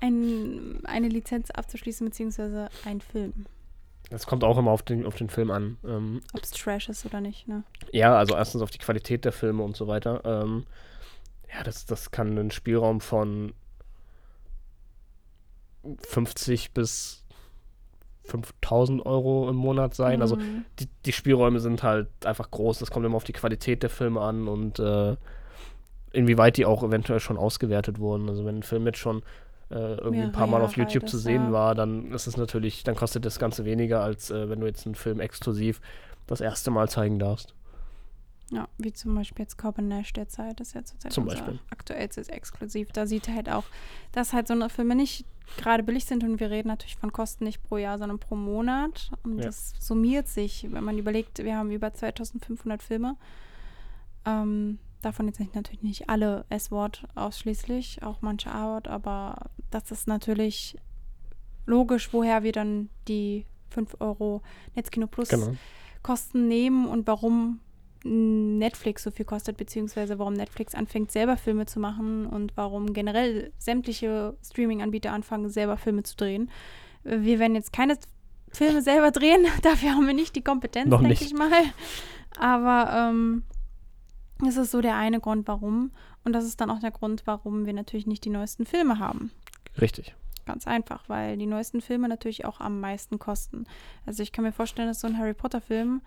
ein, 0.00 0.80
eine 0.84 1.08
Lizenz 1.08 1.50
abzuschließen, 1.50 2.06
beziehungsweise 2.06 2.68
ein 2.84 3.00
Film? 3.00 3.46
Das 4.10 4.26
kommt 4.26 4.44
auch 4.44 4.56
immer 4.56 4.70
auf 4.70 4.82
den, 4.82 5.04
auf 5.04 5.16
den 5.16 5.28
Film 5.28 5.50
an. 5.50 5.78
Ähm, 5.84 6.20
Ob 6.32 6.42
es 6.42 6.52
Trash 6.52 6.88
ist 6.88 7.04
oder 7.06 7.20
nicht, 7.20 7.48
ne? 7.48 7.64
Ja, 7.92 8.16
also 8.16 8.36
erstens 8.36 8.62
auf 8.62 8.70
die 8.70 8.78
Qualität 8.78 9.24
der 9.24 9.32
Filme 9.32 9.64
und 9.64 9.76
so 9.76 9.88
weiter. 9.88 10.20
Ähm, 10.24 10.64
ja, 11.54 11.62
das, 11.62 11.86
das 11.86 12.10
kann 12.10 12.36
ein 12.38 12.50
Spielraum 12.50 13.00
von 13.00 13.52
50 15.98 16.72
bis 16.72 17.22
5000 18.24 19.06
Euro 19.06 19.48
im 19.48 19.56
Monat 19.56 19.94
sein. 19.94 20.20
Also 20.20 20.36
Mhm. 20.36 20.64
die, 20.80 20.88
die 21.04 21.12
Spielräume 21.12 21.60
sind 21.60 21.82
halt 21.82 22.08
einfach 22.24 22.50
groß. 22.50 22.78
Das 22.78 22.90
kommt 22.90 23.06
immer 23.06 23.16
auf 23.16 23.24
die 23.24 23.32
Qualität 23.32 23.82
der 23.82 23.90
Filme 23.90 24.20
an 24.20 24.48
und 24.48 24.78
äh, 24.78 25.16
inwieweit 26.12 26.56
die 26.56 26.66
auch 26.66 26.82
eventuell 26.82 27.20
schon 27.20 27.36
ausgewertet 27.36 27.98
wurden. 27.98 28.28
Also 28.28 28.44
wenn 28.44 28.58
ein 28.58 28.62
Film 28.62 28.86
jetzt 28.86 28.98
schon 28.98 29.22
äh, 29.70 29.94
irgendwie 29.96 30.22
ein 30.22 30.32
paar 30.32 30.46
Mal 30.46 30.62
auf 30.62 30.76
YouTube 30.76 31.04
Jahre 31.04 31.10
zu 31.10 31.18
sehen 31.18 31.46
ja. 31.46 31.52
war, 31.52 31.74
dann 31.74 32.12
ist 32.12 32.26
es 32.26 32.36
natürlich, 32.36 32.82
dann 32.84 32.96
kostet 32.96 33.24
das 33.24 33.38
Ganze 33.38 33.64
weniger, 33.64 34.02
als 34.02 34.30
äh, 34.30 34.48
wenn 34.48 34.60
du 34.60 34.66
jetzt 34.66 34.86
einen 34.86 34.94
Film 34.94 35.20
exklusiv 35.20 35.80
das 36.26 36.40
erste 36.40 36.70
Mal 36.70 36.88
zeigen 36.88 37.18
darfst. 37.18 37.54
Ja, 38.52 38.68
wie 38.78 38.92
zum 38.92 39.14
Beispiel 39.16 39.42
jetzt 39.42 39.58
Corbin 39.58 39.88
Nash 39.88 40.12
derzeit, 40.12 40.60
ist 40.60 40.74
ja 40.74 40.84
zurzeit 40.84 41.12
Zum 41.12 41.26
Beispiel. 41.26 41.58
aktuellstes 41.70 42.28
Exklusiv. 42.28 42.92
Da 42.92 43.06
sieht 43.06 43.26
halt 43.28 43.48
auch, 43.48 43.64
dass 44.12 44.32
halt 44.32 44.46
so 44.46 44.54
eine 44.54 44.68
Filme 44.68 44.94
nicht 44.94 45.24
gerade 45.56 45.82
billig 45.82 46.04
sind 46.04 46.22
und 46.22 46.38
wir 46.38 46.50
reden 46.50 46.68
natürlich 46.68 46.96
von 46.96 47.12
Kosten 47.12 47.44
nicht 47.44 47.62
pro 47.64 47.76
Jahr, 47.76 47.98
sondern 47.98 48.18
pro 48.20 48.36
Monat. 48.36 49.10
Und 49.24 49.38
Ja. 49.38 49.46
das 49.46 49.74
summiert 49.80 50.28
sich, 50.28 50.66
wenn 50.70 50.84
man 50.84 50.96
überlegt, 50.98 51.38
wir 51.42 51.56
haben 51.56 51.70
über 51.72 51.92
2500 51.92 52.82
Filme. 52.84 53.16
Ähm, 54.24 54.78
davon 55.02 55.26
jetzt 55.26 55.40
nicht, 55.40 55.54
natürlich 55.54 55.82
nicht 55.82 56.08
alle 56.08 56.44
S-Wort 56.48 57.04
ausschließlich, 57.14 58.02
auch 58.02 58.22
manche 58.22 58.50
A-Wort, 58.52 58.88
aber 58.88 59.50
das 59.70 59.90
ist 59.90 60.06
natürlich 60.08 60.76
logisch, 61.64 62.12
woher 62.12 62.42
wir 62.42 62.52
dann 62.52 62.88
die 63.08 63.44
5 63.70 63.96
Euro 64.00 64.42
Netzkino 64.74 65.06
Plus 65.06 65.28
Genau. 65.28 65.54
Kosten 66.02 66.46
nehmen 66.48 66.86
und 66.86 67.06
warum 67.06 67.60
Netflix 68.06 69.02
so 69.02 69.10
viel 69.10 69.24
kostet, 69.24 69.56
beziehungsweise 69.56 70.18
warum 70.18 70.34
Netflix 70.34 70.74
anfängt, 70.74 71.10
selber 71.10 71.36
Filme 71.36 71.66
zu 71.66 71.80
machen 71.80 72.26
und 72.26 72.56
warum 72.56 72.92
generell 72.92 73.52
sämtliche 73.58 74.36
Streaming-Anbieter 74.44 75.12
anfangen, 75.12 75.48
selber 75.48 75.76
Filme 75.76 76.02
zu 76.02 76.16
drehen. 76.16 76.50
Wir 77.02 77.38
werden 77.38 77.54
jetzt 77.54 77.72
keine 77.72 77.98
Filme 78.50 78.82
selber 78.82 79.10
drehen, 79.10 79.46
dafür 79.62 79.90
haben 79.90 80.06
wir 80.06 80.14
nicht 80.14 80.36
die 80.36 80.42
Kompetenz, 80.42 80.90
denke 80.90 81.24
ich 81.24 81.34
mal. 81.34 81.50
Aber 82.38 82.92
ähm, 82.92 83.42
das 84.40 84.56
ist 84.56 84.70
so 84.70 84.80
der 84.80 84.96
eine 84.96 85.20
Grund, 85.20 85.48
warum. 85.48 85.90
Und 86.24 86.32
das 86.32 86.44
ist 86.44 86.60
dann 86.60 86.70
auch 86.70 86.80
der 86.80 86.90
Grund, 86.90 87.22
warum 87.26 87.66
wir 87.66 87.72
natürlich 87.72 88.06
nicht 88.06 88.24
die 88.24 88.30
neuesten 88.30 88.66
Filme 88.66 88.98
haben. 88.98 89.30
Richtig. 89.80 90.14
Ganz 90.44 90.66
einfach, 90.66 91.08
weil 91.08 91.36
die 91.36 91.46
neuesten 91.46 91.80
Filme 91.80 92.08
natürlich 92.08 92.44
auch 92.44 92.60
am 92.60 92.80
meisten 92.80 93.18
kosten. 93.18 93.66
Also 94.04 94.22
ich 94.22 94.30
kann 94.30 94.44
mir 94.44 94.52
vorstellen, 94.52 94.88
dass 94.88 95.00
so 95.00 95.08
ein 95.08 95.18
Harry 95.18 95.34
Potter-Film 95.34 96.02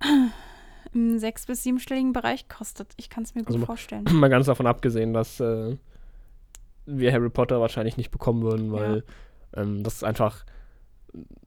im 0.92 1.18
sechs- 1.18 1.46
bis 1.46 1.62
siebenstelligen 1.62 2.12
Bereich 2.12 2.48
kostet. 2.48 2.92
Ich 2.96 3.10
kann 3.10 3.22
es 3.24 3.34
mir 3.34 3.42
gut 3.44 3.54
Also 3.54 3.66
vorstellen. 3.66 4.04
Mal 4.12 4.28
ganz 4.28 4.46
davon 4.46 4.66
abgesehen, 4.66 5.12
dass 5.12 5.40
äh, 5.40 5.76
wir 6.86 7.12
Harry 7.12 7.30
Potter 7.30 7.60
wahrscheinlich 7.60 7.96
nicht 7.96 8.10
bekommen 8.10 8.42
würden, 8.42 8.72
weil 8.72 9.04
ähm, 9.54 9.82
das 9.82 10.02
einfach 10.02 10.44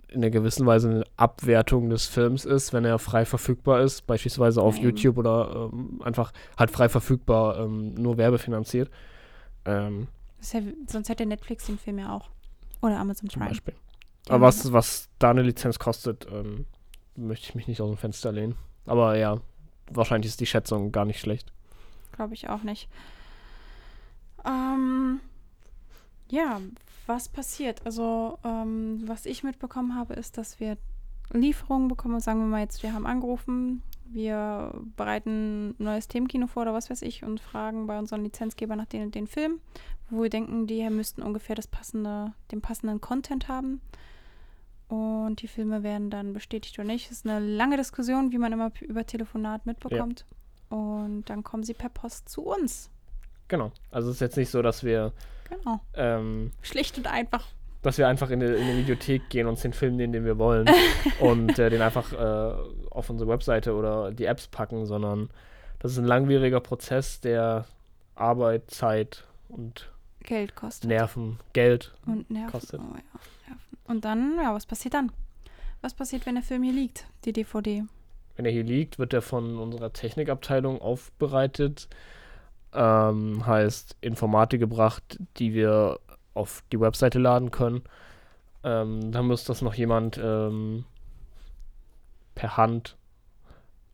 in 0.08 0.18
einer 0.18 0.30
gewissen 0.30 0.66
Weise 0.66 0.90
eine 0.90 1.04
Abwertung 1.16 1.90
des 1.90 2.06
Films 2.08 2.44
ist, 2.46 2.74
wenn 2.74 2.84
er 2.84 3.00
frei 3.00 3.26
verfügbar 3.26 3.82
ist, 3.82 4.06
beispielsweise 4.08 4.62
auf 4.62 4.76
Ja, 4.76 4.82
eben. 4.82 4.90
YouTube 4.98 5.18
oder 5.18 5.70
ähm, 5.74 6.02
einfach 6.04 6.34
halt 6.58 6.70
frei 6.72 6.90
verfügbar, 6.90 7.60
ähm, 7.60 7.94
nur 7.94 8.18
werbefinanziert. 8.18 8.90
Ähm, 9.66 10.08
ja, 10.52 10.60
sonst 10.88 11.08
hätte 11.10 11.26
Netflix 11.26 11.68
den 11.68 11.78
Film 11.78 12.00
ja 12.00 12.14
auch. 12.14 12.30
Oder 12.82 13.00
Amazon 13.00 13.30
zum 13.30 13.40
Prime. 13.40 13.52
Beispiel. 13.52 13.74
Ja, 14.28 14.36
Aber 14.36 14.48
was, 14.48 14.74
was 14.74 15.08
da 15.20 15.30
eine 15.30 15.44
Lizenz 15.44 15.80
kostet, 15.80 16.28
ähm, 16.32 16.66
möchte 17.28 17.48
ich 17.48 17.56
mich 17.56 17.68
nicht 17.68 17.82
aus 17.82 17.90
dem 17.90 17.98
Fenster 17.98 18.32
lehnen. 18.32 18.56
Aber 18.86 19.18
ja, 19.18 19.40
wahrscheinlich 19.90 20.30
ist 20.30 20.40
die 20.40 20.46
Schätzung 20.46 20.92
gar 20.92 21.06
nicht 21.06 21.20
schlecht. 21.20 21.52
Glaube 22.12 22.34
ich 22.34 22.50
auch 22.50 22.64
nicht. 22.64 22.90
Ähm, 24.46 25.20
ja, 26.30 26.60
was 27.08 27.30
passiert? 27.30 27.86
Also, 27.86 28.38
ähm, 28.44 29.04
was 29.06 29.26
ich 29.26 29.44
mitbekommen 29.44 29.96
habe, 29.96 30.14
ist, 30.14 30.38
dass 30.38 30.60
wir 30.60 30.78
Lieferungen 31.32 31.88
bekommen. 31.88 32.20
Sagen 32.20 32.40
wir 32.40 32.48
mal 32.48 32.62
jetzt, 32.62 32.84
wir 32.84 32.94
haben 32.94 33.06
angerufen, 33.06 33.84
wir 34.06 34.74
bereiten 34.98 35.70
ein 35.70 35.76
neues 35.78 36.08
Themenkino 36.08 36.48
vor 36.48 36.64
oder 36.64 36.74
was 36.74 36.90
weiß 36.90 37.02
ich 37.04 37.24
und 37.24 37.40
fragen 37.40 37.88
bei 37.88 37.98
unseren 37.98 38.24
Lizenzgebern 38.24 38.78
nach 38.78 38.86
den 38.86 39.04
und 39.04 39.16
den 39.16 39.28
Film, 39.28 39.62
wo 40.10 40.24
wir 40.24 40.30
denken, 40.30 40.68
die 40.68 40.90
müssten 40.90 41.22
ungefähr 41.22 41.56
das 41.56 41.68
passende, 41.68 42.34
den 42.52 42.62
passenden 42.62 43.00
Content 43.00 43.48
haben. 43.48 43.82
Und 44.92 45.42
die 45.42 45.48
Filme 45.48 45.84
werden 45.84 46.10
dann 46.10 46.34
bestätigt 46.34 46.78
oder 46.78 46.86
nicht. 46.88 47.10
Das 47.10 47.20
ist 47.20 47.26
eine 47.26 47.40
lange 47.40 47.78
Diskussion, 47.78 48.34
wie 48.34 48.38
man 48.38 48.52
immer 48.52 48.72
über 48.82 49.06
Telefonat 49.06 49.66
mitbekommt. 49.66 50.26
Und 50.70 51.24
dann 51.30 51.44
kommen 51.44 51.64
sie 51.64 51.74
per 51.74 51.88
Post 51.88 52.28
zu 52.28 52.42
uns. 52.44 52.90
Genau. 53.48 53.72
Also 53.90 54.10
es 54.10 54.16
ist 54.16 54.20
jetzt 54.22 54.36
nicht 54.38 54.50
so, 54.50 54.62
dass 54.62 54.84
wir 54.84 55.14
Genau. 55.50 55.80
ähm, 55.94 56.52
Schlicht 56.62 56.98
und 56.98 57.08
einfach. 57.08 57.46
dass 57.84 57.98
wir 57.98 58.08
einfach 58.10 58.30
in 58.32 58.44
eine, 58.44 58.56
in 58.56 58.64
eine 58.64 58.78
Videothek 58.80 59.30
gehen 59.30 59.48
und 59.48 59.54
uns 59.54 59.62
den 59.62 59.72
Film 59.74 59.96
nehmen, 59.96 60.12
den 60.12 60.26
wir 60.26 60.38
wollen 60.38 60.70
und 61.22 61.58
äh, 61.58 61.70
den 61.70 61.82
einfach 61.82 62.12
äh, 62.14 62.56
auf 62.90 63.10
unsere 63.10 63.30
Webseite 63.30 63.74
oder 63.74 64.12
die 64.12 64.26
Apps 64.26 64.48
packen, 64.48 64.86
sondern 64.86 65.30
das 65.80 65.94
ist 65.94 66.00
ein 66.00 66.06
langwieriger 66.06 66.60
Prozess, 66.60 67.22
der 67.22 67.66
Arbeit, 68.16 68.70
Zeit 68.72 69.24
und 69.50 69.91
Geld 70.24 70.56
kostet. 70.56 70.90
Nerven, 70.90 71.40
Geld. 71.54 71.94
Und 72.06 72.30
Nerven. 72.30 72.52
kostet. 72.52 72.80
Oh, 72.80 72.96
ja. 72.96 73.20
Nerven. 73.48 73.78
Und 73.86 74.06
dann, 74.06 74.38
ja, 74.38 74.54
was 74.54 74.66
passiert 74.66 74.94
dann? 74.94 75.12
Was 75.82 75.94
passiert, 75.94 76.26
wenn 76.26 76.36
der 76.36 76.44
Film 76.44 76.64
hier 76.64 76.74
liegt, 76.74 77.08
die 77.26 77.34
DVD? 77.34 77.84
Wenn 78.36 78.46
er 78.46 78.52
hier 78.52 78.64
liegt, 78.64 79.00
wird 79.00 79.14
er 79.14 79.22
von 79.22 79.58
unserer 79.58 79.92
Technikabteilung 79.92 80.82
aufbereitet. 80.82 81.88
Ähm, 82.74 83.46
heißt 83.46 83.98
Informatik 84.00 84.62
gebracht, 84.62 85.20
die 85.38 85.54
wir 85.54 86.00
auf 86.34 86.64
die 86.72 86.80
Webseite 86.80 87.20
laden 87.20 87.52
können. 87.52 87.84
Ähm, 88.64 89.12
dann 89.12 89.28
muss 89.28 89.44
das 89.44 89.62
noch 89.62 89.74
jemand 89.74 90.20
ähm, 90.24 90.86
per 92.36 92.58
Hand 92.58 92.96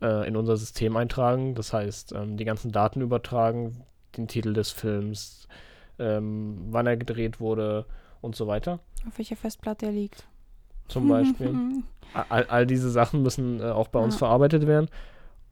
äh, 0.01 0.27
in 0.27 0.35
unser 0.35 0.57
System 0.57 0.95
eintragen. 0.97 1.55
Das 1.55 1.73
heißt, 1.73 2.11
ähm, 2.13 2.37
die 2.37 2.45
ganzen 2.45 2.71
Daten 2.71 3.01
übertragen, 3.01 3.83
den 4.15 4.27
Titel 4.27 4.53
des 4.53 4.71
Films, 4.71 5.47
ähm, 5.99 6.57
wann 6.69 6.88
er 6.88 6.97
gedreht 6.97 7.39
wurde 7.39 7.86
und 8.21 8.36
so 8.36 8.47
weiter. 8.47 8.79
Auf 9.07 9.17
welcher 9.17 9.36
Festplatte 9.36 9.86
er 9.88 9.91
liegt. 9.91 10.27
Zum 10.88 11.07
Beispiel. 11.07 11.55
all, 12.29 12.45
all 12.45 12.65
diese 12.65 12.89
Sachen 12.89 13.21
müssen 13.23 13.60
äh, 13.60 13.63
auch 13.65 13.88
bei 13.89 13.99
uns 13.99 14.15
Ja. 14.15 14.19
verarbeitet 14.19 14.65
werden. 14.67 14.89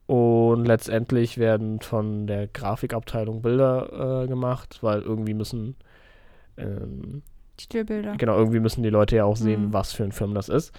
Und 0.06 0.64
letztendlich 0.66 1.36
werden 1.38 1.80
von 1.80 2.26
der 2.28 2.46
Grafikabteilung 2.46 3.42
Bilder 3.42 4.22
äh, 4.22 4.28
gemacht, 4.28 4.78
weil 4.82 5.02
irgendwie 5.02 5.34
müssen 5.34 5.74
ähm, 6.56 7.22
Titelbilder. 7.56 8.16
genau 8.16 8.36
irgendwie 8.36 8.60
müssen 8.60 8.82
die 8.82 8.90
Leute 8.90 9.16
ja 9.16 9.24
auch 9.24 9.36
sehen, 9.36 9.66
Mhm. 9.68 9.72
was 9.72 9.92
für 9.92 10.04
ein 10.04 10.12
Film 10.12 10.34
das 10.34 10.48
ist. 10.48 10.72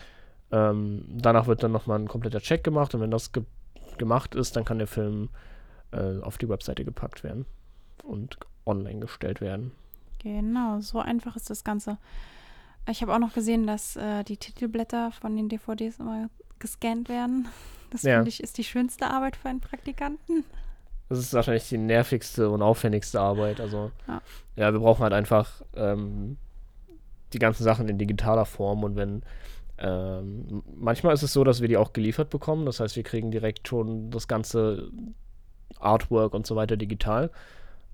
Ähm, 0.52 1.04
danach 1.10 1.48
wird 1.48 1.62
dann 1.62 1.72
nochmal 1.74 2.00
ein 2.00 2.08
kompletter 2.08 2.40
Check 2.40 2.64
gemacht 2.64 2.96
und 2.96 3.02
wenn 3.02 3.12
das 3.12 3.32
ge 3.34 3.44
gemacht 3.98 4.34
ist, 4.36 4.56
dann 4.56 4.64
kann 4.64 4.78
der 4.78 4.88
Film 4.88 5.30
äh, 5.92 6.20
auf 6.22 6.38
die 6.38 6.48
Webseite 6.48 6.86
gepackt 6.86 7.24
werden 7.24 7.46
und 8.04 8.38
online 8.66 9.00
gestellt 9.00 9.42
werden. 9.42 9.72
Genau, 10.20 10.80
so 10.82 11.00
einfach 11.00 11.36
ist 11.36 11.50
das 11.50 11.64
Ganze. 11.64 11.98
Ich 12.90 13.02
habe 13.02 13.14
auch 13.14 13.20
noch 13.20 13.34
gesehen, 13.34 13.68
dass 13.68 13.96
äh, 13.96 14.24
die 14.24 14.38
Titelblätter 14.38 15.12
von 15.12 15.36
den 15.36 15.50
DVDs 15.50 16.00
immer 16.00 16.30
gescannt 16.60 17.10
werden. 17.10 17.48
Das 17.90 18.02
Ja. 18.04 18.16
finde 18.16 18.28
ich 18.28 18.44
ist 18.44 18.58
die 18.58 18.66
schönste 18.66 19.08
Arbeit 19.10 19.38
für 19.38 19.48
einen 19.48 19.62
Praktikanten. 19.62 20.44
Das 21.08 21.20
ist 21.20 21.34
wahrscheinlich 21.34 21.70
die 21.70 21.78
nervigste 21.78 22.50
und 22.50 22.62
aufwendigste 22.62 23.22
Arbeit. 23.22 23.62
Also, 23.62 23.92
Ja. 24.10 24.22
ja, 24.58 24.74
wir 24.74 24.80
brauchen 24.82 25.04
halt 25.04 25.14
einfach 25.14 25.62
ähm, 25.74 26.36
die 27.32 27.40
ganzen 27.40 27.64
Sachen 27.64 27.88
in 27.88 27.98
digitaler 27.98 28.44
Form 28.46 28.84
und 28.84 28.96
wenn 28.98 29.22
Ähm, 29.80 30.64
manchmal 30.76 31.14
ist 31.14 31.22
es 31.24 31.32
so, 31.32 31.44
dass 31.46 31.62
wir 31.62 31.68
die 31.68 31.78
auch 31.78 31.94
geliefert 31.94 32.30
bekommen. 32.32 32.66
Das 32.66 32.80
heißt, 32.80 32.96
wir 32.96 33.04
kriegen 33.04 33.30
direkt 33.32 33.68
schon 33.68 34.10
das 34.12 34.28
ganze 34.28 34.92
Artwork 35.80 36.34
und 36.34 36.48
so 36.48 36.56
weiter 36.56 36.78
digital. 36.78 37.30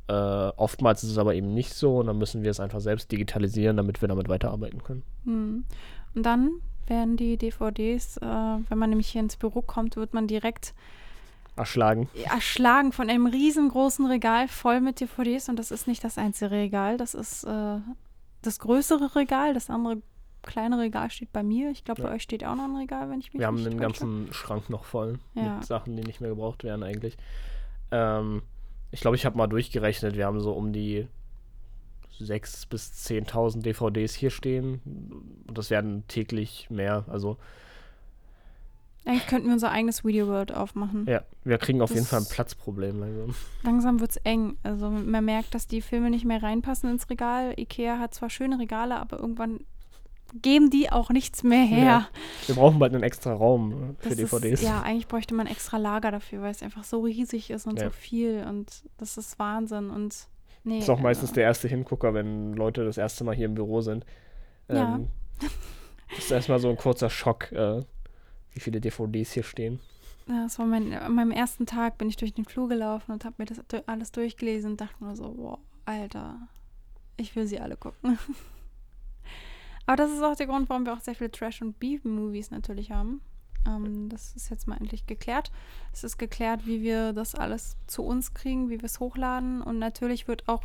Äh, 0.07 0.13
oftmals 0.13 1.03
ist 1.03 1.11
es 1.11 1.17
aber 1.17 1.33
eben 1.35 1.53
nicht 1.53 1.73
so 1.73 1.99
und 1.99 2.07
dann 2.07 2.17
müssen 2.17 2.43
wir 2.43 2.51
es 2.51 2.59
einfach 2.59 2.81
selbst 2.81 3.11
digitalisieren, 3.11 3.77
damit 3.77 4.01
wir 4.01 4.07
damit 4.09 4.27
weiterarbeiten 4.27 4.83
können. 4.83 5.03
Hm. 5.25 5.63
Und 6.15 6.23
dann 6.23 6.51
werden 6.87 7.15
die 7.15 7.37
DVDs, 7.37 8.17
äh, 8.17 8.21
wenn 8.25 8.77
man 8.77 8.89
nämlich 8.89 9.07
hier 9.07 9.21
ins 9.21 9.37
Büro 9.37 9.61
kommt, 9.61 9.95
wird 9.95 10.13
man 10.13 10.27
direkt 10.27 10.73
Erschlagen. 11.55 12.09
erschlagen 12.25 12.91
von 12.91 13.09
einem 13.09 13.27
riesengroßen 13.27 14.05
Regal 14.07 14.47
voll 14.47 14.81
mit 14.81 14.99
DVDs 14.99 15.47
und 15.49 15.57
das 15.57 15.71
ist 15.71 15.87
nicht 15.87 16.03
das 16.03 16.17
einzige 16.17 16.51
Regal, 16.51 16.97
das 16.97 17.13
ist 17.13 17.43
äh, 17.45 17.77
das 18.41 18.59
größere 18.59 19.15
Regal, 19.15 19.53
das 19.53 19.69
andere 19.69 20.01
kleine 20.41 20.77
Regal 20.79 21.09
steht 21.11 21.31
bei 21.31 21.43
mir. 21.43 21.69
Ich 21.71 21.85
glaube, 21.85 22.01
Ja. 22.01 22.09
bei 22.09 22.15
euch 22.15 22.23
steht 22.23 22.43
auch 22.43 22.55
noch 22.55 22.65
ein 22.65 22.75
Regal, 22.75 23.09
wenn 23.09 23.19
ich 23.21 23.31
mich 23.31 23.39
Wir 23.39 23.47
haben 23.47 23.63
den 23.63 23.77
ganzen 23.77 24.33
Schrank 24.33 24.69
noch 24.69 24.83
voll 24.83 25.19
Ja. 25.35 25.55
mit 25.55 25.65
Sachen, 25.65 25.95
die 25.95 26.03
nicht 26.03 26.19
mehr 26.19 26.31
gebraucht 26.31 26.65
werden 26.65 26.83
eigentlich. 26.83 27.15
Ähm, 27.91 28.41
ich 28.93 29.01
glaube, 29.01 29.15
ich 29.17 29.25
habe 29.25 29.37
mal 29.37 29.47
durchgerechnet, 29.47 30.15
wir 30.15 30.25
haben 30.25 30.39
so 30.39 30.53
um 30.53 30.71
die 30.71 31.07
6.000 32.21 32.69
bis 32.69 32.91
10.000 33.07 33.61
DVDs 33.63 34.13
hier 34.13 34.29
stehen. 34.29 34.81
Und 35.47 35.57
das 35.57 35.69
werden 35.69 36.07
täglich 36.07 36.69
mehr. 36.69 37.03
Also 37.07 37.37
Eigentlich 39.05 39.27
könnten 39.27 39.47
wir 39.47 39.53
unser 39.53 39.71
eigenes 39.71 40.05
Video 40.05 40.27
World 40.27 40.53
aufmachen. 40.53 41.05
ja, 41.09 41.23
wir 41.43 41.57
kriegen 41.57 41.81
auf 41.81 41.89
jeden 41.89 42.03
Das- 42.03 42.09
Fall 42.09 42.19
ein 42.21 42.27
Platzproblem 42.29 42.99
langsam. 42.99 43.35
Langsam 43.63 43.99
wird 43.99 44.11
es 44.11 44.17
eng. 44.17 44.57
Also 44.63 44.89
man 44.89 45.25
merkt, 45.25 45.53
dass 45.55 45.67
die 45.67 45.81
Filme 45.81 46.09
nicht 46.09 46.23
mehr 46.23 46.41
reinpassen 46.41 46.89
ins 46.89 47.09
Regal. 47.09 47.53
Ikea 47.59 47.99
hat 47.99 48.13
zwar 48.13 48.29
schöne 48.29 48.59
Regale, 48.59 48.95
aber 48.95 49.19
irgendwann 49.19 49.59
geben 50.41 50.69
die 50.69 50.91
auch 50.91 51.09
nichts 51.09 51.43
mehr 51.43 51.63
her. 51.63 51.85
Ja, 51.85 52.07
Wir 52.47 52.55
brauchen 52.55 52.79
bald 52.79 52.93
einen 52.93 53.03
extra 53.03 53.33
Raum 53.33 53.95
für 53.99 54.09
Das 54.09 54.17
DVDs. 54.17 54.61
Ist, 54.61 54.63
ja, 54.63 54.81
eigentlich 54.81 55.07
bräuchte 55.07 55.33
man 55.35 55.47
extra 55.47 55.77
Lager 55.77 56.11
dafür, 56.11 56.41
weil 56.41 56.51
es 56.51 56.63
einfach 56.63 56.83
so 56.83 57.01
riesig 57.01 57.49
ist 57.51 57.67
und 57.67 57.79
Ja. 57.79 57.85
so 57.85 57.91
viel 57.91 58.43
und 58.47 58.83
das 58.97 59.17
ist 59.17 59.37
Wahnsinn 59.39 59.89
und 59.89 60.27
nee. 60.63 60.79
ist 60.79 60.89
auch 60.89 60.99
meistens 60.99 61.29
also, 61.29 61.35
der 61.35 61.43
erste 61.45 61.67
Hingucker, 61.67 62.13
wenn 62.13 62.53
Leute 62.53 62.83
das 62.83 62.97
erste 62.97 63.23
Mal 63.23 63.35
hier 63.35 63.45
im 63.45 63.55
Büro 63.55 63.81
sind. 63.81 64.05
Ja. 64.69 64.95
Ähm, 64.95 65.07
ist 66.17 66.31
erstmal 66.31 66.59
so 66.59 66.69
ein 66.69 66.77
kurzer 66.77 67.09
Schock, 67.09 67.51
äh, 67.51 67.81
wie 68.51 68.59
viele 68.59 68.81
DVDs 68.81 69.31
hier 69.33 69.43
stehen. 69.43 69.79
ja, 70.27 70.43
das 70.43 70.57
war 70.59 70.65
mein, 70.65 70.93
an 70.93 71.13
meinem 71.15 71.31
ersten 71.31 71.65
Tag 71.65 71.97
bin 71.97 72.07
ich 72.07 72.17
durch 72.17 72.33
den 72.33 72.45
Flur 72.45 72.69
gelaufen 72.69 73.11
und 73.11 73.25
habe 73.25 73.35
mir 73.37 73.45
das 73.45 73.59
alles 73.87 74.11
durchgelesen 74.11 74.71
und 74.71 74.81
dachte 74.81 75.03
nur 75.03 75.15
so, 75.15 75.33
wow, 75.37 75.59
Alter, 75.85 76.37
ich 77.17 77.35
will 77.35 77.45
sie 77.45 77.59
alle 77.59 77.75
gucken. 77.77 78.17
Aber 79.85 79.97
das 79.97 80.11
ist 80.11 80.21
auch 80.23 80.35
der 80.35 80.47
Grund, 80.47 80.69
warum 80.69 80.85
wir 80.85 80.93
auch 80.93 81.01
sehr 81.01 81.15
viele 81.15 81.31
Trash- 81.31 81.61
und 81.61 81.79
Beef-Movies 81.79 82.51
natürlich 82.51 82.91
haben. 82.91 83.21
Ähm, 83.67 84.09
das 84.09 84.33
ist 84.35 84.49
jetzt 84.49 84.67
mal 84.67 84.77
endlich 84.77 85.05
geklärt. 85.07 85.51
Es 85.91 86.03
ist 86.03 86.17
geklärt, 86.17 86.65
wie 86.65 86.81
wir 86.81 87.13
das 87.13 87.35
alles 87.35 87.75
zu 87.87 88.03
uns 88.03 88.33
kriegen, 88.33 88.69
wie 88.69 88.79
wir 88.79 88.85
es 88.85 88.99
hochladen. 88.99 89.61
Und 89.61 89.79
natürlich 89.79 90.27
wird 90.27 90.47
auch 90.47 90.63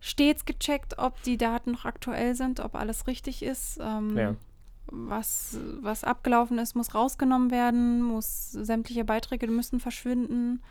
stets 0.00 0.44
gecheckt, 0.44 0.98
ob 0.98 1.20
die 1.22 1.36
Daten 1.36 1.72
noch 1.72 1.84
aktuell 1.84 2.34
sind, 2.34 2.60
ob 2.60 2.74
alles 2.74 3.06
richtig 3.06 3.42
ist. 3.42 3.78
Ähm, 3.80 4.16
Ja. 4.16 4.34
was, 4.88 5.58
was 5.80 6.04
abgelaufen 6.04 6.58
ist, 6.58 6.76
muss 6.76 6.94
rausgenommen 6.94 7.50
werden, 7.50 8.02
muss 8.02 8.52
sämtliche 8.52 9.04
Beiträge 9.04 9.48
müssen 9.48 9.80
verschwinden. 9.80 10.62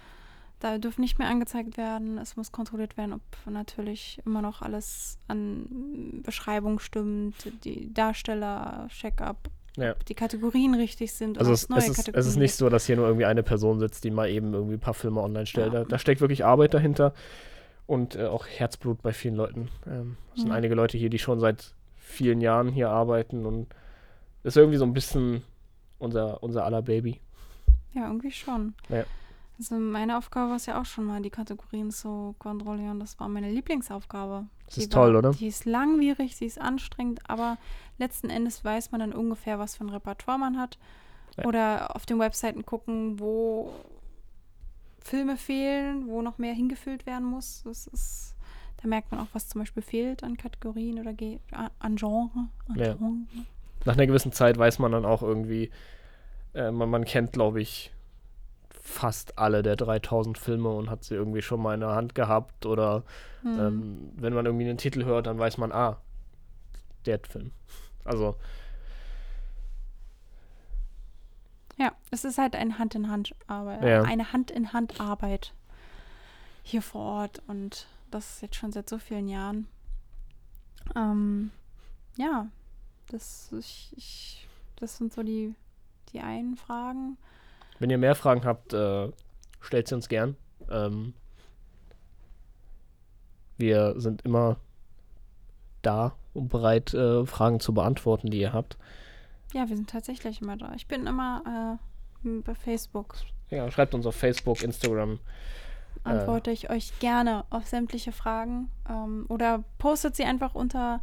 Da 0.65 0.79
dürfen 0.79 1.01
nicht 1.01 1.19
mehr 1.19 1.27
angezeigt 1.27 1.77
werden. 1.77 2.17
Es 2.17 2.37
muss 2.37 2.51
kontrolliert 2.51 2.97
werden, 2.97 3.13
ob 3.13 3.21
natürlich 3.47 4.19
immer 4.25 4.41
noch 4.41 4.63
alles 4.63 5.19
an 5.27 6.21
Beschreibung 6.23 6.79
stimmt, 6.79 7.35
die 7.63 7.93
Darsteller, 7.93 8.87
Check-up, 8.89 9.51
Ja. 9.77 9.91
ob 9.91 10.03
die 10.05 10.15
Kategorien 10.15 10.73
richtig 10.73 11.13
sind. 11.13 11.37
Also 11.37 11.51
es, 11.51 11.69
es, 11.69 11.89
ist, 11.89 12.09
es 12.11 12.25
ist 12.25 12.37
nicht 12.37 12.55
so, 12.55 12.67
dass 12.69 12.87
hier 12.87 12.95
nur 12.95 13.05
irgendwie 13.05 13.25
eine 13.27 13.43
Person 13.43 13.77
sitzt, 13.77 14.05
die 14.05 14.09
mal 14.09 14.27
eben 14.27 14.55
irgendwie 14.55 14.73
ein 14.73 14.79
paar 14.79 14.95
Filme 14.95 15.21
online 15.21 15.45
stellt. 15.45 15.71
Ja. 15.71 15.81
Da, 15.83 15.85
da 15.85 15.99
steckt 15.99 16.19
wirklich 16.19 16.43
Arbeit 16.45 16.73
dahinter 16.73 17.13
und 17.85 18.15
äh, 18.15 18.25
auch 18.25 18.47
Herzblut 18.47 19.03
bei 19.03 19.13
vielen 19.13 19.35
Leuten. 19.35 19.67
Ähm, 19.85 20.17
es 20.33 20.41
sind 20.41 20.49
Ja. 20.49 20.55
einige 20.55 20.73
Leute 20.73 20.97
hier, 20.97 21.11
die 21.11 21.19
schon 21.19 21.39
seit 21.39 21.75
vielen 21.95 22.41
Jahren 22.41 22.69
hier 22.69 22.89
arbeiten 22.89 23.45
und 23.45 23.67
ist 24.41 24.57
irgendwie 24.57 24.79
so 24.79 24.85
ein 24.85 24.93
bisschen 24.93 25.43
unser, 25.99 26.41
unser 26.41 26.65
aller 26.65 26.81
Baby. 26.81 27.21
Ja, 27.93 28.07
irgendwie 28.07 28.31
schon. 28.31 28.73
Ja. 28.89 29.03
Also 29.57 29.75
meine 29.75 30.17
Aufgabe 30.17 30.49
war 30.49 30.57
es 30.57 30.65
ja 30.65 30.79
auch 30.81 30.85
schon 30.85 31.05
mal, 31.05 31.21
die 31.21 31.29
Kategorien 31.29 31.89
zu 31.91 32.35
kontrollieren. 32.39 32.99
Das 32.99 33.19
war 33.19 33.29
meine 33.29 33.49
Lieblingsaufgabe. 33.51 34.45
Das 34.65 34.75
Die 34.75 34.81
ist 34.81 34.91
toll, 34.93 35.13
war, 35.13 35.19
oder? 35.19 35.31
Die 35.31 35.47
ist 35.47 35.65
langwierig, 35.65 36.35
sie 36.35 36.45
ist 36.45 36.59
anstrengend, 36.59 37.21
aber 37.29 37.57
letzten 37.97 38.29
Endes 38.29 38.65
weiß 38.65 38.91
man 38.91 38.99
dann 38.99 39.13
ungefähr, 39.13 39.57
was 39.59 39.75
für 39.77 39.85
ein 39.85 39.89
Repertoire 39.89 40.37
man 40.37 40.57
hat. 40.59 40.77
Ja. 41.37 41.45
Oder 41.45 41.95
auf 41.95 42.05
den 42.05 42.19
Webseiten 42.19 42.65
gucken, 42.65 43.19
wo 43.19 43.71
Filme 44.99 45.37
fehlen, 45.37 46.07
wo 46.07 46.21
noch 46.21 46.37
mehr 46.37 46.53
hingefüllt 46.53 47.05
werden 47.05 47.25
muss. 47.27 47.61
Das 47.63 47.87
ist, 47.87 48.35
da 48.81 48.87
merkt 48.87 49.11
man 49.11 49.21
auch, 49.21 49.27
was 49.33 49.47
zum 49.47 49.61
Beispiel 49.61 49.83
fehlt 49.83 50.23
an 50.23 50.35
Kategorien 50.37 50.99
oder 50.99 51.13
ge 51.13 51.39
an- 51.51 51.69
an 51.79 51.95
Genre. 51.95 52.47
An 52.67 52.75
Ja. 52.75 52.93
Genre. 52.93 53.13
Nach 53.85 53.93
einer 53.93 54.07
gewissen 54.07 54.31
Zeit 54.31 54.57
weiß 54.57 54.79
man 54.79 54.91
dann 54.91 55.05
auch 55.05 55.21
irgendwie, 55.21 55.69
äh, 56.55 56.71
man, 56.71 56.89
man 56.89 57.05
kennt, 57.05 57.33
glaube 57.33 57.61
ich, 57.61 57.91
fast 58.87 59.37
alle 59.39 59.63
der 59.63 59.75
3000 59.75 60.37
Filme 60.37 60.69
und 60.69 60.89
hat 60.91 61.03
sie 61.03 61.15
irgendwie 61.15 61.41
schon 61.41 61.59
mal 61.61 61.73
in 61.73 61.79
der 61.81 61.95
Hand 61.95 62.13
gehabt 62.15 62.65
oder 62.65 63.03
Hm. 63.41 63.59
Ähm, 63.59 64.11
wenn 64.15 64.33
man 64.33 64.45
irgendwie 64.47 64.67
einen 64.67 64.77
Titel 64.79 65.05
hört, 65.05 65.27
dann 65.27 65.37
weiß 65.37 65.57
man, 65.59 65.71
ah, 65.71 65.97
der 67.05 67.19
Film. 67.19 67.51
Also, 68.03 68.35
Ja, 71.77 71.91
es 72.09 72.23
ist 72.23 72.37
halt 72.37 72.55
ein 72.55 72.79
Hand-in-Hand-Arbeit, 72.79 73.83
Ja. 73.83 74.01
eine 74.03 74.31
Hand-in-Hand-Arbeit 74.31 75.53
hier 76.63 76.81
vor 76.81 77.01
Ort 77.01 77.41
und 77.47 77.87
das 78.11 78.35
ist 78.35 78.41
jetzt 78.41 78.55
schon 78.55 78.71
seit 78.71 78.89
so 78.89 78.97
vielen 78.97 79.27
Jahren. 79.27 79.67
Ähm, 80.95 81.51
ja, 82.17 82.47
das, 83.09 83.51
ich, 83.59 83.93
ich, 83.97 84.47
das 84.77 84.97
sind 84.97 85.13
so 85.13 85.21
die, 85.21 85.53
die 86.13 86.21
einen 86.21 86.55
Fragen. 86.55 87.17
Wenn 87.79 87.89
ihr 87.89 87.97
mehr 87.97 88.15
Fragen 88.15 88.45
habt, 88.45 88.73
äh, 88.73 89.09
stellt 89.59 89.87
sie 89.87 89.95
uns 89.95 90.09
gern. 90.09 90.35
Ähm, 90.69 91.13
wir 93.57 93.99
sind 93.99 94.21
immer 94.23 94.57
da 95.81 96.15
und 96.33 96.49
bereit, 96.49 96.93
äh, 96.93 97.25
Fragen 97.25 97.59
zu 97.59 97.73
beantworten, 97.73 98.29
die 98.29 98.39
ihr 98.39 98.53
habt. 98.53 98.77
Ja, 99.53 99.69
wir 99.69 99.75
sind 99.75 99.89
tatsächlich 99.89 100.41
immer 100.41 100.57
da. 100.57 100.73
Ich 100.75 100.87
bin 100.87 101.07
immer 101.07 101.79
äh, 102.23 102.41
bei 102.41 102.55
Facebook. 102.55 103.15
Ja, 103.49 103.69
schreibt 103.71 103.93
uns 103.93 104.05
auf 104.05 104.15
Facebook, 104.15 104.63
Instagram. 104.63 105.19
Äh. 106.03 106.09
Antworte 106.09 106.51
ich 106.51 106.69
euch 106.69 106.99
gerne 106.99 107.45
auf 107.49 107.65
sämtliche 107.67 108.11
Fragen 108.11 108.69
ähm, 108.89 109.25
oder 109.29 109.63
postet 109.77 110.15
sie 110.15 110.25
einfach 110.25 110.55
unter 110.55 111.01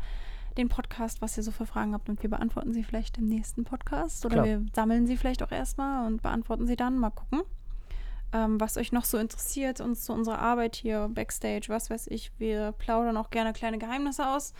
den 0.58 0.68
Podcast, 0.68 1.22
was 1.22 1.36
ihr 1.36 1.42
so 1.42 1.50
für 1.50 1.66
Fragen 1.66 1.94
habt 1.94 2.08
und 2.08 2.22
wir 2.22 2.30
beantworten 2.30 2.72
sie 2.72 2.84
vielleicht 2.84 3.18
im 3.18 3.26
nächsten 3.26 3.64
Podcast 3.64 4.24
oder 4.26 4.34
Klar. 4.34 4.46
wir 4.46 4.66
sammeln 4.74 5.06
sie 5.06 5.16
vielleicht 5.16 5.42
auch 5.42 5.52
erstmal 5.52 6.06
und 6.06 6.22
beantworten 6.22 6.66
sie 6.66 6.76
dann. 6.76 6.98
Mal 6.98 7.10
gucken, 7.10 7.42
ähm, 8.32 8.60
was 8.60 8.76
euch 8.76 8.92
noch 8.92 9.04
so 9.04 9.18
interessiert, 9.18 9.80
uns 9.80 10.04
zu 10.04 10.12
unserer 10.12 10.38
Arbeit 10.38 10.76
hier, 10.76 11.10
Backstage, 11.12 11.66
was 11.68 11.90
weiß 11.90 12.06
ich. 12.08 12.32
Wir 12.38 12.72
plaudern 12.72 13.16
auch 13.16 13.30
gerne 13.30 13.52
kleine 13.52 13.78
Geheimnisse 13.78 14.26
aus. 14.26 14.52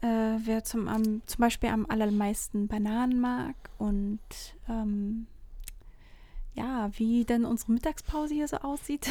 Äh, 0.00 0.38
wer 0.44 0.62
zum, 0.62 0.86
am, 0.86 1.22
zum 1.26 1.40
Beispiel 1.40 1.70
am 1.70 1.86
allermeisten 1.88 2.68
Bananen 2.68 3.20
mag 3.20 3.56
und 3.78 4.20
ähm, 4.68 5.26
ja, 6.54 6.90
wie 6.96 7.24
denn 7.24 7.44
unsere 7.44 7.72
Mittagspause 7.72 8.34
hier 8.34 8.46
so 8.46 8.58
aussieht. 8.58 9.08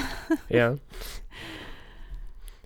Ja, 0.50 0.76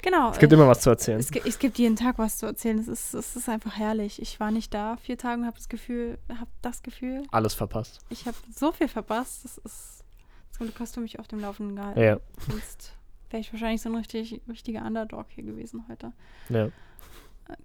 genau. 0.01 0.31
es 0.31 0.39
gibt 0.39 0.51
immer 0.53 0.67
was 0.67 0.81
zu 0.81 0.89
erzählen. 0.89 1.19
es, 1.19 1.31
es 1.31 1.59
gibt 1.59 1.77
jeden 1.77 1.95
Tag 1.95 2.17
was 2.17 2.37
zu 2.37 2.45
erzählen. 2.45 2.79
Es 2.79 2.87
ist, 2.87 3.13
es 3.13 3.35
ist 3.35 3.49
einfach 3.49 3.77
herrlich. 3.77 4.21
Ich 4.21 4.39
war 4.39 4.51
nicht 4.51 4.73
da 4.73 4.97
vier 4.97 5.17
Tage 5.17 5.41
und 5.41 5.47
habe 5.47 5.57
das 5.57 5.69
Gefühl, 5.69 6.17
habe 6.29 6.49
das 6.61 6.83
Gefühl, 6.83 7.23
Alles 7.31 7.53
verpasst. 7.53 7.99
ich 8.09 8.25
habe 8.25 8.37
so 8.53 8.71
viel 8.71 8.87
verpasst. 8.87 9.45
Das 9.45 9.57
ist 9.59 10.03
zum 10.51 10.65
Glück 10.67 10.79
hast 10.79 10.95
du 10.95 11.01
mich 11.01 11.19
auf 11.19 11.27
dem 11.27 11.39
Laufenden 11.39 11.75
gehalten. 11.75 11.99
Ja, 11.99 12.19
Sonst 12.49 12.93
wäre 13.29 13.41
ich 13.41 13.51
wahrscheinlich 13.53 13.81
so 13.81 13.89
ein 13.89 13.95
richtig, 13.95 14.41
richtiger 14.47 14.85
Underdog 14.85 15.27
hier 15.29 15.43
gewesen 15.43 15.85
heute, 15.89 16.11
ja. 16.49 16.69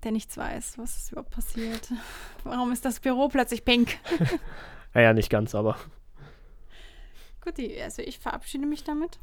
der 0.04 0.12
nichts 0.12 0.36
weiß, 0.36 0.78
was 0.78 0.96
ist 0.96 1.12
überhaupt 1.12 1.30
passiert. 1.30 1.90
Warum 2.44 2.72
ist 2.72 2.84
das 2.84 3.00
Büro 3.00 3.28
plötzlich 3.28 3.64
pink? 3.64 3.96
Naja, 4.94 5.12
nicht 5.12 5.28
ganz, 5.28 5.54
aber 5.54 5.76
Gut, 7.42 7.54
also 7.82 8.00
ich 8.00 8.18
verabschiede 8.18 8.64
mich 8.66 8.82
damit. 8.82 9.18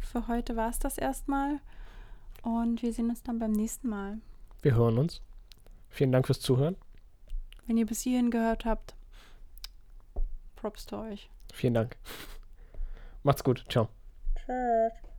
Für 0.00 0.26
heute 0.28 0.56
war 0.56 0.70
es 0.70 0.78
das 0.78 0.96
erstmal. 0.98 1.60
Und 2.42 2.82
wir 2.82 2.92
sehen 2.92 3.10
uns 3.10 3.22
dann 3.22 3.38
beim 3.38 3.52
nächsten 3.52 3.88
Mal. 3.88 4.18
wir 4.62 4.74
hören 4.74 4.98
uns. 4.98 5.20
Vielen 5.88 6.12
Dank 6.12 6.26
fürs 6.26 6.40
Zuhören. 6.40 6.76
Wenn 7.66 7.76
ihr 7.76 7.86
bis 7.86 8.00
hierhin 8.02 8.30
gehört 8.30 8.64
habt, 8.64 8.94
Props 10.56 10.86
zu 10.86 10.96
euch. 10.98 11.30
Vielen 11.52 11.74
Dank. 11.74 11.96
Macht's 13.22 13.44
gut. 13.44 13.64
Ciao. 13.68 13.88
Tschüss. 14.36 14.92